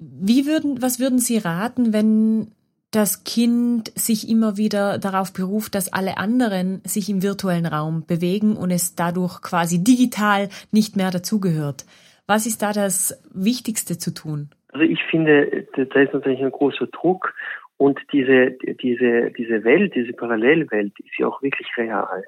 [0.00, 2.52] Wie würden, was würden Sie raten, wenn
[2.94, 8.56] das Kind sich immer wieder darauf beruft, dass alle anderen sich im virtuellen Raum bewegen
[8.56, 11.84] und es dadurch quasi digital nicht mehr dazugehört?
[12.26, 14.50] Was ist da das Wichtigste zu tun?
[14.72, 17.34] Also ich finde, da ist natürlich ein großer Druck
[17.76, 18.52] und diese,
[18.82, 22.24] diese, diese Welt, diese Parallelwelt ist ja auch wirklich real.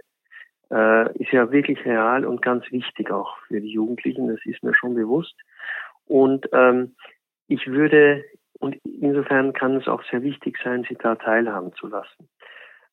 [0.71, 4.75] Äh, ist ja wirklich real und ganz wichtig auch für die Jugendlichen, das ist mir
[4.75, 5.35] schon bewusst.
[6.07, 6.97] Und ähm,
[7.49, 8.25] ich würde,
[8.59, 12.29] und insofern kann es auch sehr wichtig sein, sie da teilhaben zu lassen.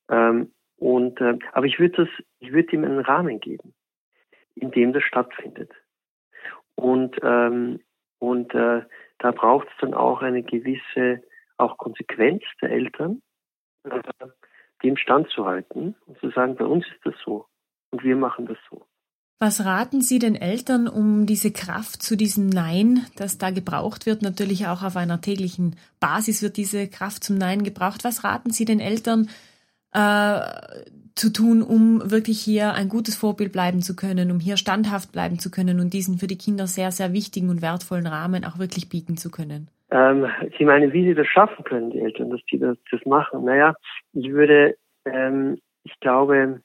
[0.09, 3.73] Ähm, und, äh, aber ich würde das, ich würde ihm einen Rahmen geben,
[4.55, 5.71] in dem das stattfindet.
[6.75, 7.79] Und, ähm,
[8.19, 8.83] und äh,
[9.19, 11.23] da braucht es dann auch eine gewisse
[11.57, 13.21] auch Konsequenz der Eltern,
[13.83, 14.01] äh,
[14.83, 17.45] dem standzuhalten und zu sagen, bei uns ist das so
[17.91, 18.85] und wir machen das so.
[19.45, 24.21] Was raten Sie den Eltern, um diese Kraft zu diesem Nein, das da gebraucht wird,
[24.21, 28.05] natürlich auch auf einer täglichen Basis wird diese Kraft zum Nein gebraucht.
[28.05, 29.27] Was raten Sie den Eltern
[29.91, 30.39] äh,
[31.15, 35.39] zu tun, um wirklich hier ein gutes Vorbild bleiben zu können, um hier standhaft bleiben
[35.39, 38.87] zu können und diesen für die Kinder sehr, sehr wichtigen und wertvollen Rahmen auch wirklich
[38.87, 39.67] bieten zu können?
[39.91, 40.25] Ähm,
[40.57, 43.43] Sie meinen, wie Sie das schaffen können, die Eltern, dass die das, das machen?
[43.43, 43.75] Naja,
[44.13, 46.61] ich würde, ähm, ich glaube,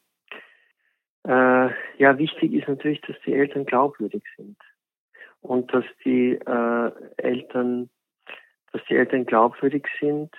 [1.25, 4.57] äh, ja, wichtig ist natürlich, dass die Eltern glaubwürdig sind
[5.41, 7.91] und dass die äh, Eltern,
[8.73, 10.31] dass die Eltern glaubwürdig sind.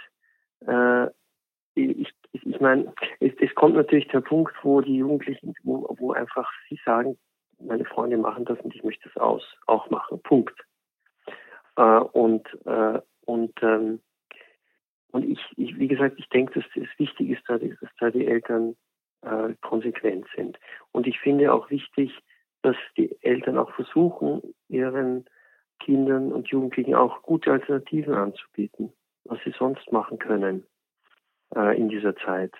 [0.65, 1.07] Äh,
[1.75, 6.13] ich, ich, ich meine, es, es kommt natürlich der Punkt, wo die Jugendlichen, wo, wo
[6.13, 7.17] einfach sie sagen,
[7.59, 10.21] meine Freunde machen das und ich möchte das aus, auch machen.
[10.21, 10.59] Punkt.
[11.75, 13.99] Äh, und äh, und ähm,
[15.11, 18.27] und ich, ich, wie gesagt, ich denke, dass es wichtig ist, dass, dass da die
[18.27, 18.75] Eltern
[19.21, 20.59] äh, konsequent sind.
[20.91, 22.11] Und ich finde auch wichtig,
[22.61, 25.25] dass die Eltern auch versuchen, ihren
[25.79, 28.91] Kindern und Jugendlichen auch gute Alternativen anzubieten,
[29.23, 30.65] was sie sonst machen können
[31.55, 32.53] äh, in dieser Zeit.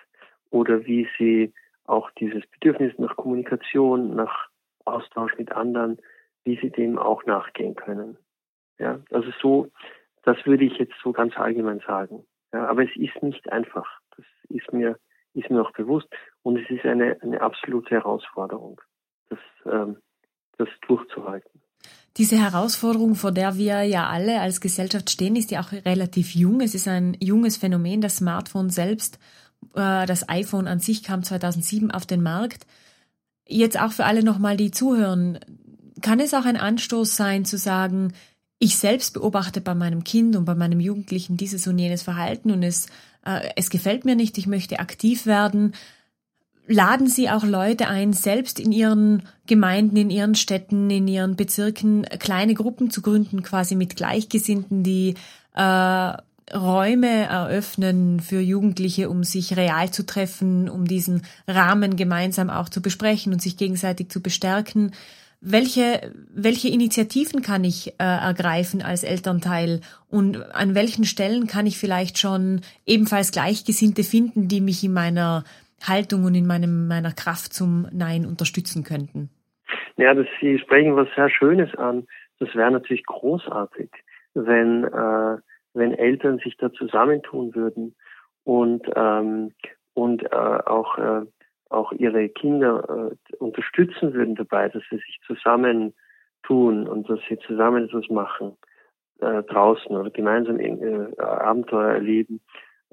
[0.50, 1.52] Oder wie sie
[1.84, 4.48] auch dieses Bedürfnis nach Kommunikation, nach
[4.84, 5.98] Austausch mit anderen,
[6.44, 8.16] wie sie dem auch nachgehen können.
[8.78, 9.70] Ja, also so,
[10.22, 12.24] das würde ich jetzt so ganz allgemein sagen.
[12.52, 14.00] Ja, aber es ist nicht einfach.
[14.16, 14.98] Das ist mir
[15.34, 16.08] ist mir auch bewusst.
[16.42, 18.80] Und es ist eine, eine absolute Herausforderung,
[19.28, 19.96] das, ähm,
[20.58, 21.60] das durchzuhalten.
[22.16, 26.60] Diese Herausforderung, vor der wir ja alle als Gesellschaft stehen, ist ja auch relativ jung.
[26.60, 28.00] Es ist ein junges Phänomen.
[28.00, 29.18] Das Smartphone selbst,
[29.74, 32.66] äh, das iPhone an sich kam 2007 auf den Markt.
[33.46, 35.38] Jetzt auch für alle nochmal, die zuhören,
[36.02, 38.12] kann es auch ein Anstoß sein zu sagen,
[38.58, 42.62] ich selbst beobachte bei meinem Kind und bei meinem Jugendlichen dieses und jenes Verhalten und
[42.62, 42.88] es
[43.56, 45.74] es gefällt mir nicht, ich möchte aktiv werden.
[46.66, 52.04] Laden Sie auch Leute ein, selbst in Ihren Gemeinden, in Ihren Städten, in Ihren Bezirken
[52.18, 55.14] kleine Gruppen zu gründen, quasi mit Gleichgesinnten, die
[55.54, 56.12] äh,
[56.52, 62.80] Räume eröffnen für Jugendliche, um sich real zu treffen, um diesen Rahmen gemeinsam auch zu
[62.80, 64.92] besprechen und sich gegenseitig zu bestärken
[65.40, 71.78] welche, welche Initiativen kann ich äh, ergreifen als Elternteil und an welchen Stellen kann ich
[71.78, 75.44] vielleicht schon ebenfalls Gleichgesinnte finden, die mich in meiner
[75.82, 79.30] Haltung und in meinem, meiner Kraft zum Nein unterstützen könnten?
[79.96, 82.06] Ja, das, Sie sprechen was sehr Schönes an.
[82.38, 83.90] Das wäre natürlich großartig,
[84.34, 85.36] wenn, äh,
[85.74, 87.94] wenn Eltern sich da zusammentun würden
[88.44, 89.52] und, ähm,
[89.94, 91.22] und äh, auch äh,
[91.70, 97.84] auch ihre Kinder äh, unterstützen würden dabei, dass sie sich zusammentun und dass sie zusammen
[97.84, 98.56] etwas machen
[99.20, 102.40] äh, draußen oder gemeinsam äh, Abenteuer erleben.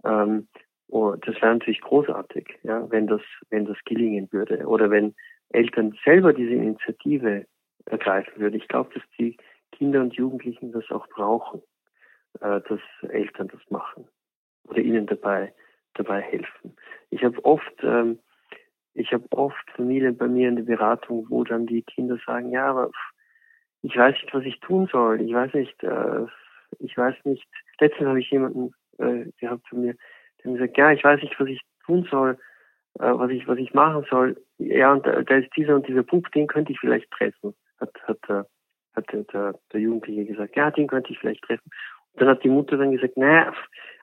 [0.04, 0.48] Ähm,
[0.88, 4.66] oh, das wäre natürlich großartig, ja, wenn das, wenn das gelingen würde.
[4.66, 5.16] Oder wenn
[5.50, 7.46] Eltern selber diese Initiative
[7.86, 8.56] ergreifen würden.
[8.56, 9.38] Ich glaube, dass die
[9.72, 11.62] Kinder und Jugendlichen das auch brauchen,
[12.42, 14.08] äh, dass Eltern das machen
[14.66, 15.54] oder ihnen dabei
[15.98, 16.76] dabei helfen.
[17.10, 18.20] Ich habe oft ähm,
[18.98, 22.66] ich habe oft Familien bei mir in der Beratung, wo dann die Kinder sagen, ja,
[22.72, 22.90] aber
[23.84, 25.22] ich weiß nicht, was ich tun soll.
[25.22, 26.26] Ich weiß nicht, äh,
[26.80, 27.48] ich weiß nicht.
[27.80, 29.96] Letztens habe ich jemanden äh, gehabt von mir,
[30.44, 32.40] der mir sagt, ja, ich weiß nicht, was ich, tun soll,
[32.96, 34.36] äh, was ich, was ich machen soll.
[34.58, 37.94] Ja, und da, da ist dieser und dieser Bub, den könnte ich vielleicht treffen, hat,
[38.04, 38.44] hat, äh,
[38.96, 40.56] hat der, der, der Jugendliche gesagt.
[40.56, 41.70] Ja, den könnte ich vielleicht treffen.
[42.18, 43.54] Dann hat die Mutter dann gesagt, naja,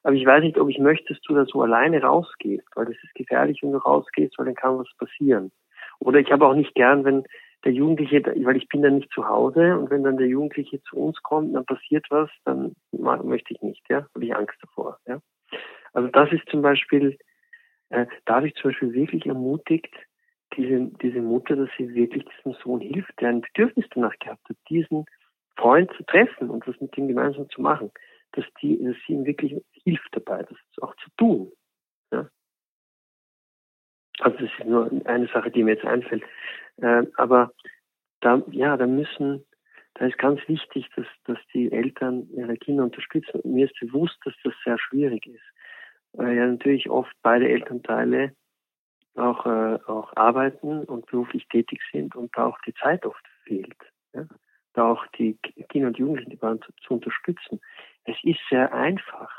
[0.03, 2.97] aber ich weiß nicht, ob ich möchte, dass du da so alleine rausgehst, weil das
[3.03, 5.51] ist gefährlich, wenn du rausgehst, weil dann kann was passieren.
[5.99, 7.25] Oder ich habe auch nicht gern, wenn
[7.65, 10.97] der Jugendliche, weil ich bin dann nicht zu Hause und wenn dann der Jugendliche zu
[10.97, 15.21] uns kommt, dann passiert was, dann möchte ich nicht, ja, habe ich Angst davor, ja.
[15.95, 17.17] Also das ist zum Beispiel,
[17.89, 19.95] äh, da habe ich zum Beispiel wirklich ermutigt,
[20.57, 24.57] diese, diese Mutter, dass sie wirklich diesem Sohn hilft, der ein Bedürfnis danach gehabt hat,
[24.69, 25.07] diesen
[25.57, 27.91] Freund zu treffen und was mit ihm gemeinsam zu machen,
[28.33, 31.53] dass die, dass sie ihm wirklich hilft dabei, das auch zu tun.
[32.13, 32.29] Ja?
[34.21, 36.25] Also das ist nur eine Sache, die mir jetzt einfällt.
[36.79, 37.53] Äh, aber
[38.21, 39.45] da, ja, da müssen,
[39.95, 43.41] da ist ganz wichtig, dass, dass die Eltern ihre Kinder unterstützen.
[43.45, 45.45] Mir ist bewusst, dass das sehr schwierig ist.
[46.13, 48.35] Weil ja natürlich oft beide Elternteile
[49.17, 53.77] auch, äh, auch arbeiten und beruflich tätig sind und da auch die Zeit oft fehlt.
[54.13, 54.27] Ja?
[54.75, 57.61] Da auch die Kinder und Jugendlichen zu, zu unterstützen.
[58.05, 59.31] Es ist sehr einfach,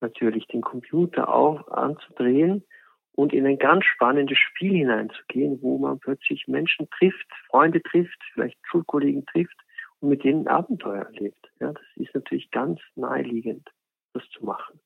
[0.00, 2.64] natürlich den Computer auch anzudrehen
[3.12, 8.58] und in ein ganz spannendes Spiel hineinzugehen, wo man plötzlich Menschen trifft, Freunde trifft, vielleicht
[8.62, 9.56] Schulkollegen trifft
[10.00, 11.50] und mit denen Abenteuer erlebt.
[11.60, 13.68] Ja, das ist natürlich ganz naheliegend,
[14.14, 14.80] das zu machen.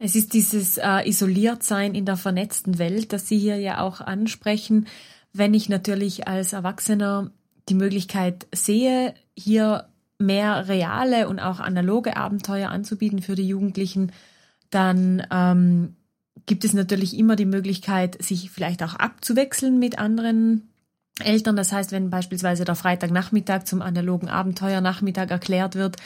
[0.00, 4.86] Es ist dieses äh, Isoliertsein in der vernetzten Welt, das Sie hier ja auch ansprechen.
[5.32, 7.32] Wenn ich natürlich als Erwachsener
[7.68, 14.12] die Möglichkeit sehe, hier mehr reale und auch analoge Abenteuer anzubieten für die Jugendlichen,
[14.70, 15.96] dann ähm,
[16.46, 20.68] gibt es natürlich immer die Möglichkeit, sich vielleicht auch abzuwechseln mit anderen
[21.20, 21.56] Eltern.
[21.56, 25.96] Das heißt, wenn beispielsweise der Freitagnachmittag zum analogen Abenteuernachmittag erklärt wird,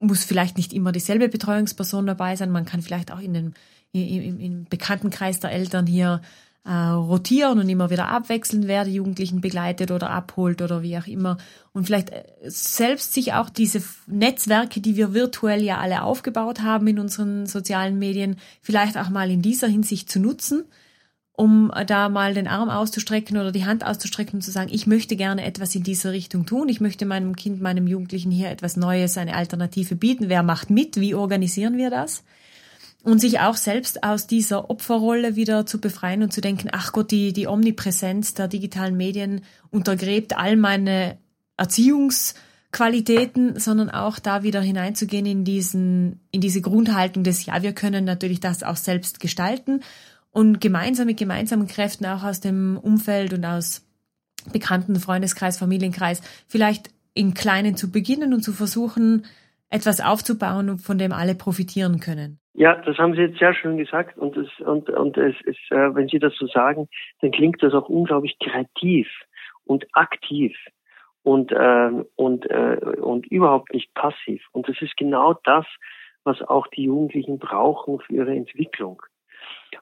[0.00, 2.50] muss vielleicht nicht immer dieselbe Betreuungsperson dabei sein.
[2.50, 3.54] Man kann vielleicht auch in den,
[3.92, 6.20] im, im Bekanntenkreis der Eltern hier
[6.64, 11.06] äh, rotieren und immer wieder abwechseln, wer die Jugendlichen begleitet oder abholt oder wie auch
[11.06, 11.38] immer.
[11.72, 16.86] Und vielleicht äh, selbst sich auch diese Netzwerke, die wir virtuell ja alle aufgebaut haben
[16.86, 20.64] in unseren sozialen Medien, vielleicht auch mal in dieser Hinsicht zu nutzen,
[21.32, 25.14] um da mal den Arm auszustrecken oder die Hand auszustrecken und zu sagen, ich möchte
[25.14, 26.68] gerne etwas in dieser Richtung tun.
[26.68, 30.28] Ich möchte meinem Kind, meinem Jugendlichen hier etwas Neues, eine Alternative bieten.
[30.28, 30.98] Wer macht mit?
[31.00, 32.24] Wie organisieren wir das?
[33.08, 37.10] Und sich auch selbst aus dieser Opferrolle wieder zu befreien und zu denken, ach Gott,
[37.10, 39.40] die, die Omnipräsenz der digitalen Medien
[39.70, 41.16] untergräbt all meine
[41.56, 48.04] Erziehungsqualitäten, sondern auch da wieder hineinzugehen in diesen, in diese Grundhaltung des, ja, wir können
[48.04, 49.80] natürlich das auch selbst gestalten
[50.30, 53.86] und gemeinsam mit gemeinsamen Kräften auch aus dem Umfeld und aus
[54.52, 59.24] bekannten Freundeskreis, Familienkreis vielleicht in Kleinen zu beginnen und zu versuchen,
[59.70, 62.38] etwas aufzubauen, von dem alle profitieren können.
[62.58, 65.94] Ja, das haben Sie jetzt sehr schön gesagt und es, und, und es ist, äh,
[65.94, 66.88] wenn Sie das so sagen,
[67.20, 69.06] dann klingt das auch unglaublich kreativ
[69.64, 70.56] und aktiv
[71.22, 74.44] und, äh, und, äh, und überhaupt nicht passiv.
[74.50, 75.66] Und das ist genau das,
[76.24, 79.02] was auch die Jugendlichen brauchen für ihre Entwicklung.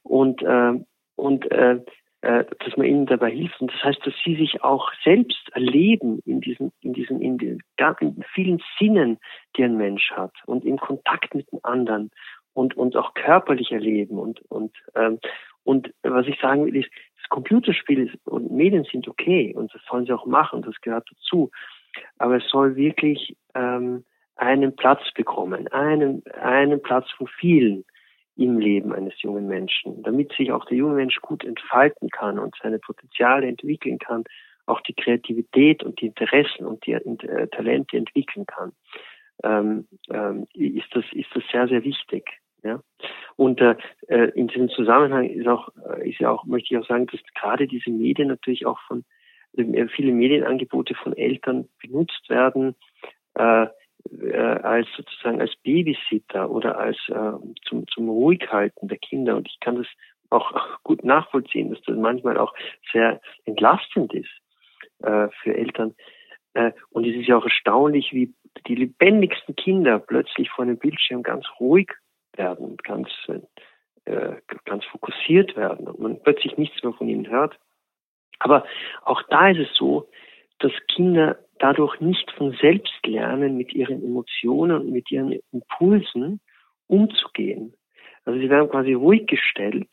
[0.02, 0.74] Und, äh,
[1.14, 1.80] und äh,
[2.26, 3.60] äh, dass man ihnen dabei hilft.
[3.60, 7.62] Und das heißt, dass sie sich auch selbst erleben in diesen, in diesen, in den
[8.00, 9.18] in vielen Sinnen,
[9.56, 12.10] die ein Mensch hat und in Kontakt mit den anderen
[12.56, 15.18] und, und auch körperlich erleben und, und, ähm,
[15.64, 16.88] und was ich sagen will, ist,
[17.20, 21.06] das Computerspiel ist, und Medien sind okay und das sollen sie auch machen, das gehört
[21.10, 21.50] dazu.
[22.18, 24.04] Aber es soll wirklich ähm,
[24.36, 27.84] einen Platz bekommen, einen, einen Platz von vielen
[28.36, 32.54] im Leben eines jungen Menschen, damit sich auch der junge Mensch gut entfalten kann und
[32.62, 34.24] seine Potenziale entwickeln kann,
[34.66, 38.72] auch die Kreativität und die Interessen und die äh, Talente entwickeln kann,
[39.42, 42.30] ähm, ähm, ist das ist das sehr sehr wichtig.
[42.66, 42.80] Ja?
[43.36, 43.76] Und äh,
[44.08, 47.20] äh in diesem Zusammenhang ist auch äh, ist ja auch möchte ich auch sagen, dass
[47.34, 49.04] gerade diese Medien natürlich auch von
[49.56, 52.74] äh, viele Medienangebote von Eltern benutzt werden.
[53.34, 53.66] Äh,
[54.62, 57.32] als sozusagen als Babysitter oder als äh,
[57.64, 59.36] zum, zum Ruhighalten der Kinder.
[59.36, 59.86] Und ich kann das
[60.30, 60.52] auch
[60.82, 62.54] gut nachvollziehen, dass das manchmal auch
[62.92, 64.30] sehr entlastend ist
[65.02, 65.94] äh, für Eltern.
[66.54, 68.32] Äh, und es ist ja auch erstaunlich, wie
[68.66, 71.92] die lebendigsten Kinder plötzlich vor einem Bildschirm ganz ruhig
[72.38, 73.08] werden, ganz,
[74.04, 77.58] äh, ganz fokussiert werden und man plötzlich nichts mehr von ihnen hört.
[78.38, 78.64] Aber
[79.02, 80.08] auch da ist es so,
[80.58, 86.40] dass Kinder dadurch nicht von selbst lernen, mit ihren Emotionen und mit ihren Impulsen
[86.86, 87.74] umzugehen.
[88.24, 89.88] Also sie werden quasi ruhig gestellt,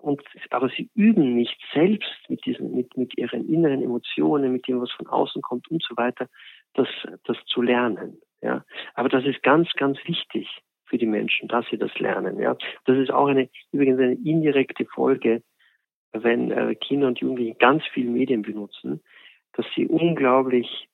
[0.00, 4.80] und, aber sie üben nicht selbst mit diesen, mit, mit ihren inneren Emotionen, mit dem,
[4.80, 6.28] was von außen kommt und so weiter,
[6.74, 6.88] das,
[7.24, 8.18] das zu lernen.
[8.40, 8.64] Ja.
[8.94, 10.48] Aber das ist ganz, ganz wichtig
[10.88, 12.40] für die Menschen, dass sie das lernen.
[12.40, 15.42] Ja, das ist auch eine übrigens eine indirekte Folge,
[16.12, 19.00] wenn äh, Kinder und Jugendliche ganz viel Medien benutzen,
[19.52, 20.88] dass sie unglaublich,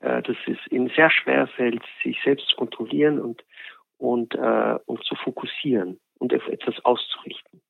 [0.00, 3.44] äh, dass es ihnen sehr schwer fällt, sich selbst zu kontrollieren und
[3.98, 7.60] und äh, und zu fokussieren und auf etwas auszurichten.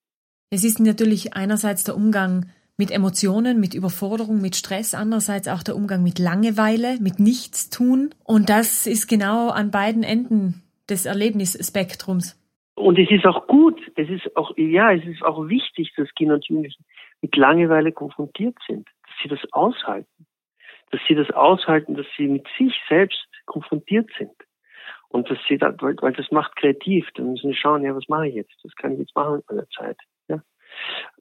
[0.51, 5.77] Es ist natürlich einerseits der Umgang mit Emotionen, mit Überforderung, mit Stress, andererseits auch der
[5.77, 8.15] Umgang mit Langeweile, mit Nichtstun.
[8.25, 12.41] Und das ist genau an beiden Enden des Erlebnisspektrums.
[12.75, 16.35] Und es ist auch gut, es ist auch, ja, es ist auch wichtig, dass Kinder
[16.35, 16.83] und Jugendliche
[17.23, 20.27] mit Langeweile konfrontiert sind, dass sie das aushalten,
[20.91, 24.33] dass sie das aushalten, dass sie mit sich selbst konfrontiert sind.
[25.09, 28.09] Und dass sie da, weil, weil das macht kreativ, dann müssen sie schauen, ja, was
[28.09, 28.53] mache ich jetzt?
[28.65, 29.97] Was kann ich jetzt machen mit meiner Zeit?
[30.27, 30.43] Ja?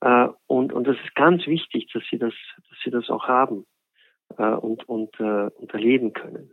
[0.02, 3.68] Äh, und, und das ist ganz wichtig, dass sie das, dass sie das auch haben
[4.38, 6.50] äh, und, und, äh, und erleben können.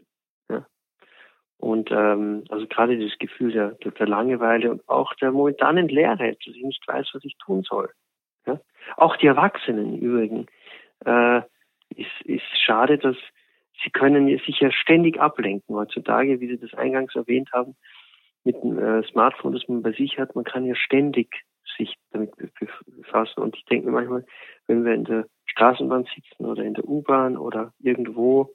[1.60, 6.54] Und ähm, also gerade dieses Gefühl der, der Langeweile und auch der momentanen Leere, dass
[6.54, 7.90] ich nicht weiß, was ich tun soll.
[8.46, 8.58] Ja?
[8.96, 10.48] Auch die Erwachsenen übrigens.
[11.04, 11.42] Äh,
[11.96, 13.16] ist, ist schade, dass
[13.82, 17.76] sie können sich ja ständig ablenken heutzutage, wie Sie das eingangs erwähnt haben,
[18.44, 20.34] mit dem äh, Smartphone, das man bei sich hat.
[20.34, 21.44] Man kann ja ständig
[21.76, 22.32] sich damit
[22.86, 23.40] befassen.
[23.40, 24.24] Und ich denke mir manchmal,
[24.66, 28.50] wenn wir in der Straßenbahn sitzen oder in der U-Bahn oder irgendwo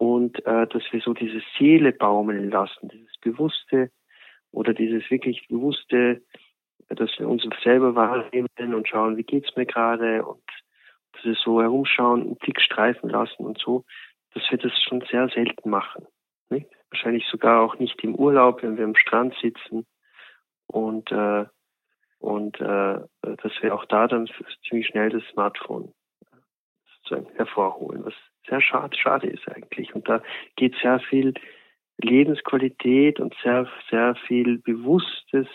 [0.00, 3.90] und äh, dass wir so diese Seele baumeln lassen, dieses Bewusste
[4.50, 6.22] oder dieses wirklich Bewusste,
[6.88, 10.42] dass wir uns selber wahrnehmen und schauen, wie geht's mir gerade und
[11.12, 13.84] dass wir so herumschauen, einen Blick streifen lassen und so,
[14.32, 16.06] dass wir das schon sehr selten machen.
[16.48, 16.70] Nicht?
[16.90, 19.86] Wahrscheinlich sogar auch nicht im Urlaub, wenn wir am Strand sitzen
[20.66, 21.44] und äh,
[22.20, 24.30] und äh, dass wir auch da dann
[24.66, 25.92] ziemlich schnell das Smartphone
[27.02, 28.14] sozusagen hervorholen, was
[28.50, 29.94] sehr schade, schade ist eigentlich.
[29.94, 30.22] Und da
[30.56, 31.32] geht sehr viel
[31.98, 35.46] Lebensqualität und sehr, sehr viel bewusstes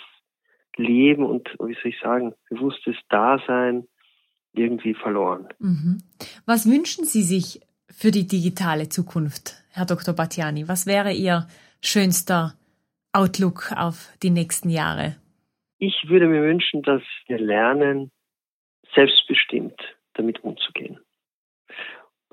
[0.78, 3.88] Leben und, wie soll ich sagen, bewusstes Dasein
[4.54, 5.48] irgendwie verloren.
[5.60, 6.00] Mhm.
[6.46, 10.14] Was wünschen Sie sich für die digitale Zukunft, Herr Dr.
[10.14, 10.68] Battiani?
[10.68, 11.48] Was wäre Ihr
[11.82, 12.54] schönster
[13.14, 15.16] Outlook auf die nächsten Jahre?
[15.78, 18.12] Ich würde mir wünschen, dass wir lernen,
[18.94, 19.80] selbstbestimmt
[20.14, 21.00] damit umzugehen.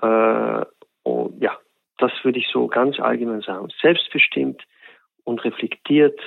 [0.02, 0.64] Äh,
[1.04, 1.56] und ja,
[1.98, 3.68] das würde ich so ganz allgemein sagen.
[3.80, 4.62] Selbstbestimmt
[5.24, 6.20] und reflektiert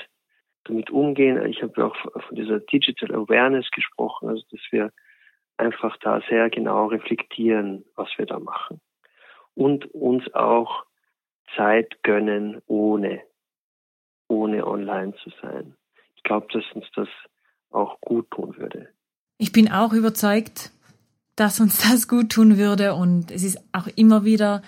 [0.64, 1.46] damit umgehen.
[1.46, 4.92] Ich habe auch von dieser Digital Awareness gesprochen, also dass wir
[5.58, 8.82] einfach da sehr genau reflektieren, was wir da machen.
[9.54, 10.86] Und uns auch
[11.56, 13.22] Zeit gönnen, ohne,
[14.28, 15.76] ohne online zu sein.
[16.16, 17.08] Ich glaube, dass uns das
[17.70, 18.90] auch gut tun würde.
[19.38, 20.72] Ich bin auch überzeugt,
[21.36, 22.96] dass uns das gut tun würde.
[22.96, 24.62] Und es ist auch immer wieder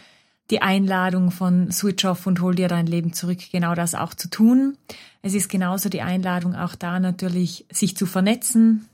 [0.50, 4.30] die Einladung von Switch Off und Hol dir dein Leben zurück, genau das auch zu
[4.30, 4.78] tun.
[5.22, 8.88] Es ist genauso die Einladung, auch da natürlich sich zu vernetzen,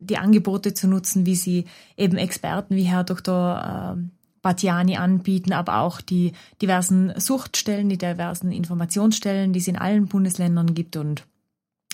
[0.00, 1.64] die Angebote zu nutzen, wie sie
[1.96, 3.94] eben Experten wie Herr Dr.
[3.96, 4.10] Ähm,
[4.42, 10.74] Batiani anbieten, aber auch die diversen Suchtstellen, die diversen Informationsstellen, die es in allen Bundesländern
[10.74, 11.24] gibt und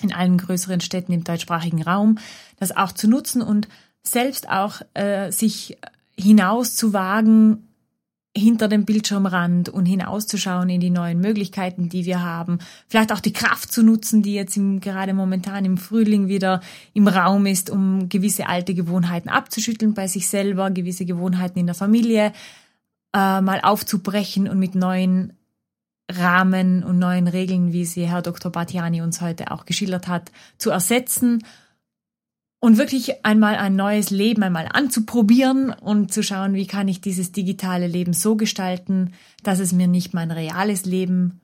[0.01, 2.17] in allen größeren Städten im deutschsprachigen Raum,
[2.57, 3.67] das auch zu nutzen und
[4.03, 5.77] selbst auch äh, sich
[6.17, 7.69] hinaus zu wagen
[8.37, 12.59] hinter dem Bildschirmrand und hinauszuschauen in die neuen Möglichkeiten, die wir haben.
[12.87, 16.61] Vielleicht auch die Kraft zu nutzen, die jetzt im, gerade momentan im Frühling wieder
[16.93, 21.75] im Raum ist, um gewisse alte Gewohnheiten abzuschütteln bei sich selber, gewisse Gewohnheiten in der
[21.75, 22.31] Familie
[23.15, 25.33] äh, mal aufzubrechen und mit neuen
[26.11, 28.51] Rahmen und neuen Regeln, wie sie Herr Dr.
[28.51, 31.43] Batiani uns heute auch geschildert hat, zu ersetzen
[32.59, 37.31] und wirklich einmal ein neues Leben einmal anzuprobieren und zu schauen, wie kann ich dieses
[37.31, 41.39] digitale Leben so gestalten, dass es mir nicht mein reales Leben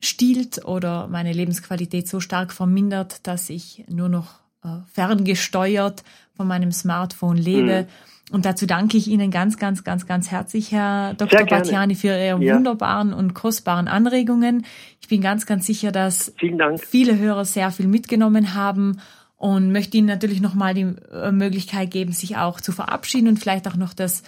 [0.00, 6.02] stiehlt oder meine Lebensqualität so stark vermindert, dass ich nur noch äh, ferngesteuert
[6.34, 7.82] von meinem Smartphone lebe.
[7.82, 8.34] Mhm.
[8.34, 11.46] Und dazu danke ich Ihnen ganz, ganz, ganz, ganz herzlich, Herr Dr.
[11.46, 12.56] Battiani, für Ihre ja.
[12.56, 14.66] wunderbaren und kostbaren Anregungen.
[15.00, 16.34] Ich bin ganz, ganz sicher, dass
[16.78, 18.98] viele Hörer sehr viel mitgenommen haben
[19.36, 23.68] und möchte Ihnen natürlich nochmal die äh, Möglichkeit geben, sich auch zu verabschieden und vielleicht
[23.68, 24.22] auch noch das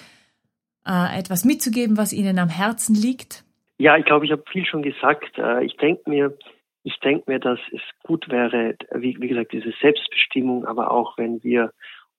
[0.86, 3.44] äh, etwas mitzugeben, was Ihnen am Herzen liegt.
[3.78, 5.38] Ja, ich glaube, ich habe viel schon gesagt.
[5.38, 6.36] Äh, ich denke mir,
[6.82, 11.42] ich denke mir, dass es gut wäre, wie, wie gesagt, diese Selbstbestimmung, aber auch wenn
[11.42, 11.72] wir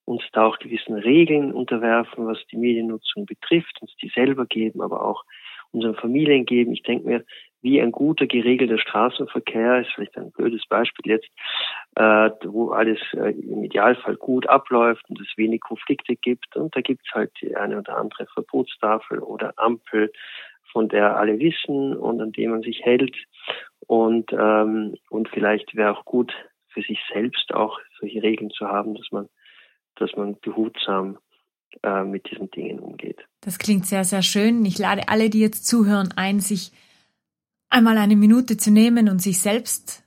[0.05, 5.05] uns da auch gewissen Regeln unterwerfen, was die Mediennutzung betrifft, uns die selber geben, aber
[5.05, 5.23] auch
[5.71, 6.73] unseren Familien geben.
[6.73, 7.25] Ich denke mir,
[7.61, 11.27] wie ein guter geregelter Straßenverkehr ist vielleicht ein blödes Beispiel jetzt,
[11.95, 16.55] äh, wo alles äh, im Idealfall gut abläuft und es wenig Konflikte gibt.
[16.55, 20.11] Und da gibt es halt die eine oder andere Verbotstafel oder Ampel,
[20.71, 23.15] von der alle wissen und an dem man sich hält.
[23.87, 26.33] Und, ähm, und vielleicht wäre auch gut
[26.69, 29.27] für sich selbst auch solche Regeln zu haben, dass man,
[29.95, 31.17] dass man behutsam
[31.83, 33.25] äh, mit diesen Dingen umgeht.
[33.41, 34.63] Das klingt sehr, sehr schön.
[34.65, 36.71] Ich lade alle, die jetzt zuhören, ein, sich
[37.69, 40.03] einmal eine Minute zu nehmen und sich selbst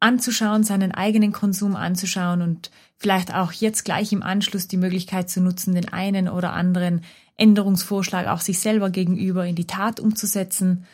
[0.00, 5.40] anzuschauen, seinen eigenen Konsum anzuschauen und vielleicht auch jetzt gleich im Anschluss die Möglichkeit zu
[5.40, 7.02] nutzen, den einen oder anderen
[7.36, 10.86] Änderungsvorschlag auch sich selber gegenüber in die Tat umzusetzen.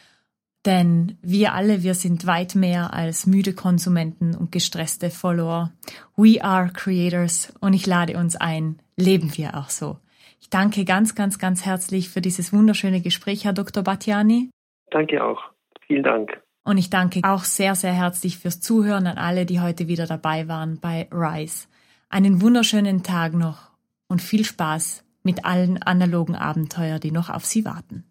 [0.64, 5.72] Denn wir alle, wir sind weit mehr als müde Konsumenten und gestresste Follower.
[6.16, 9.98] We are creators und ich lade uns ein, leben wir auch so.
[10.40, 13.82] Ich danke ganz, ganz, ganz herzlich für dieses wunderschöne Gespräch, Herr Dr.
[13.82, 14.50] Batjani.
[14.90, 15.57] Danke auch.
[15.88, 16.40] Vielen Dank.
[16.64, 20.48] Und ich danke auch sehr, sehr herzlich fürs Zuhören an alle, die heute wieder dabei
[20.48, 21.66] waren bei Rise.
[22.10, 23.70] Einen wunderschönen Tag noch
[24.06, 28.04] und viel Spaß mit allen analogen Abenteuer, die noch auf Sie warten.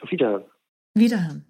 [0.00, 0.44] Auf Wiederhören.
[0.94, 1.44] Wiederhören.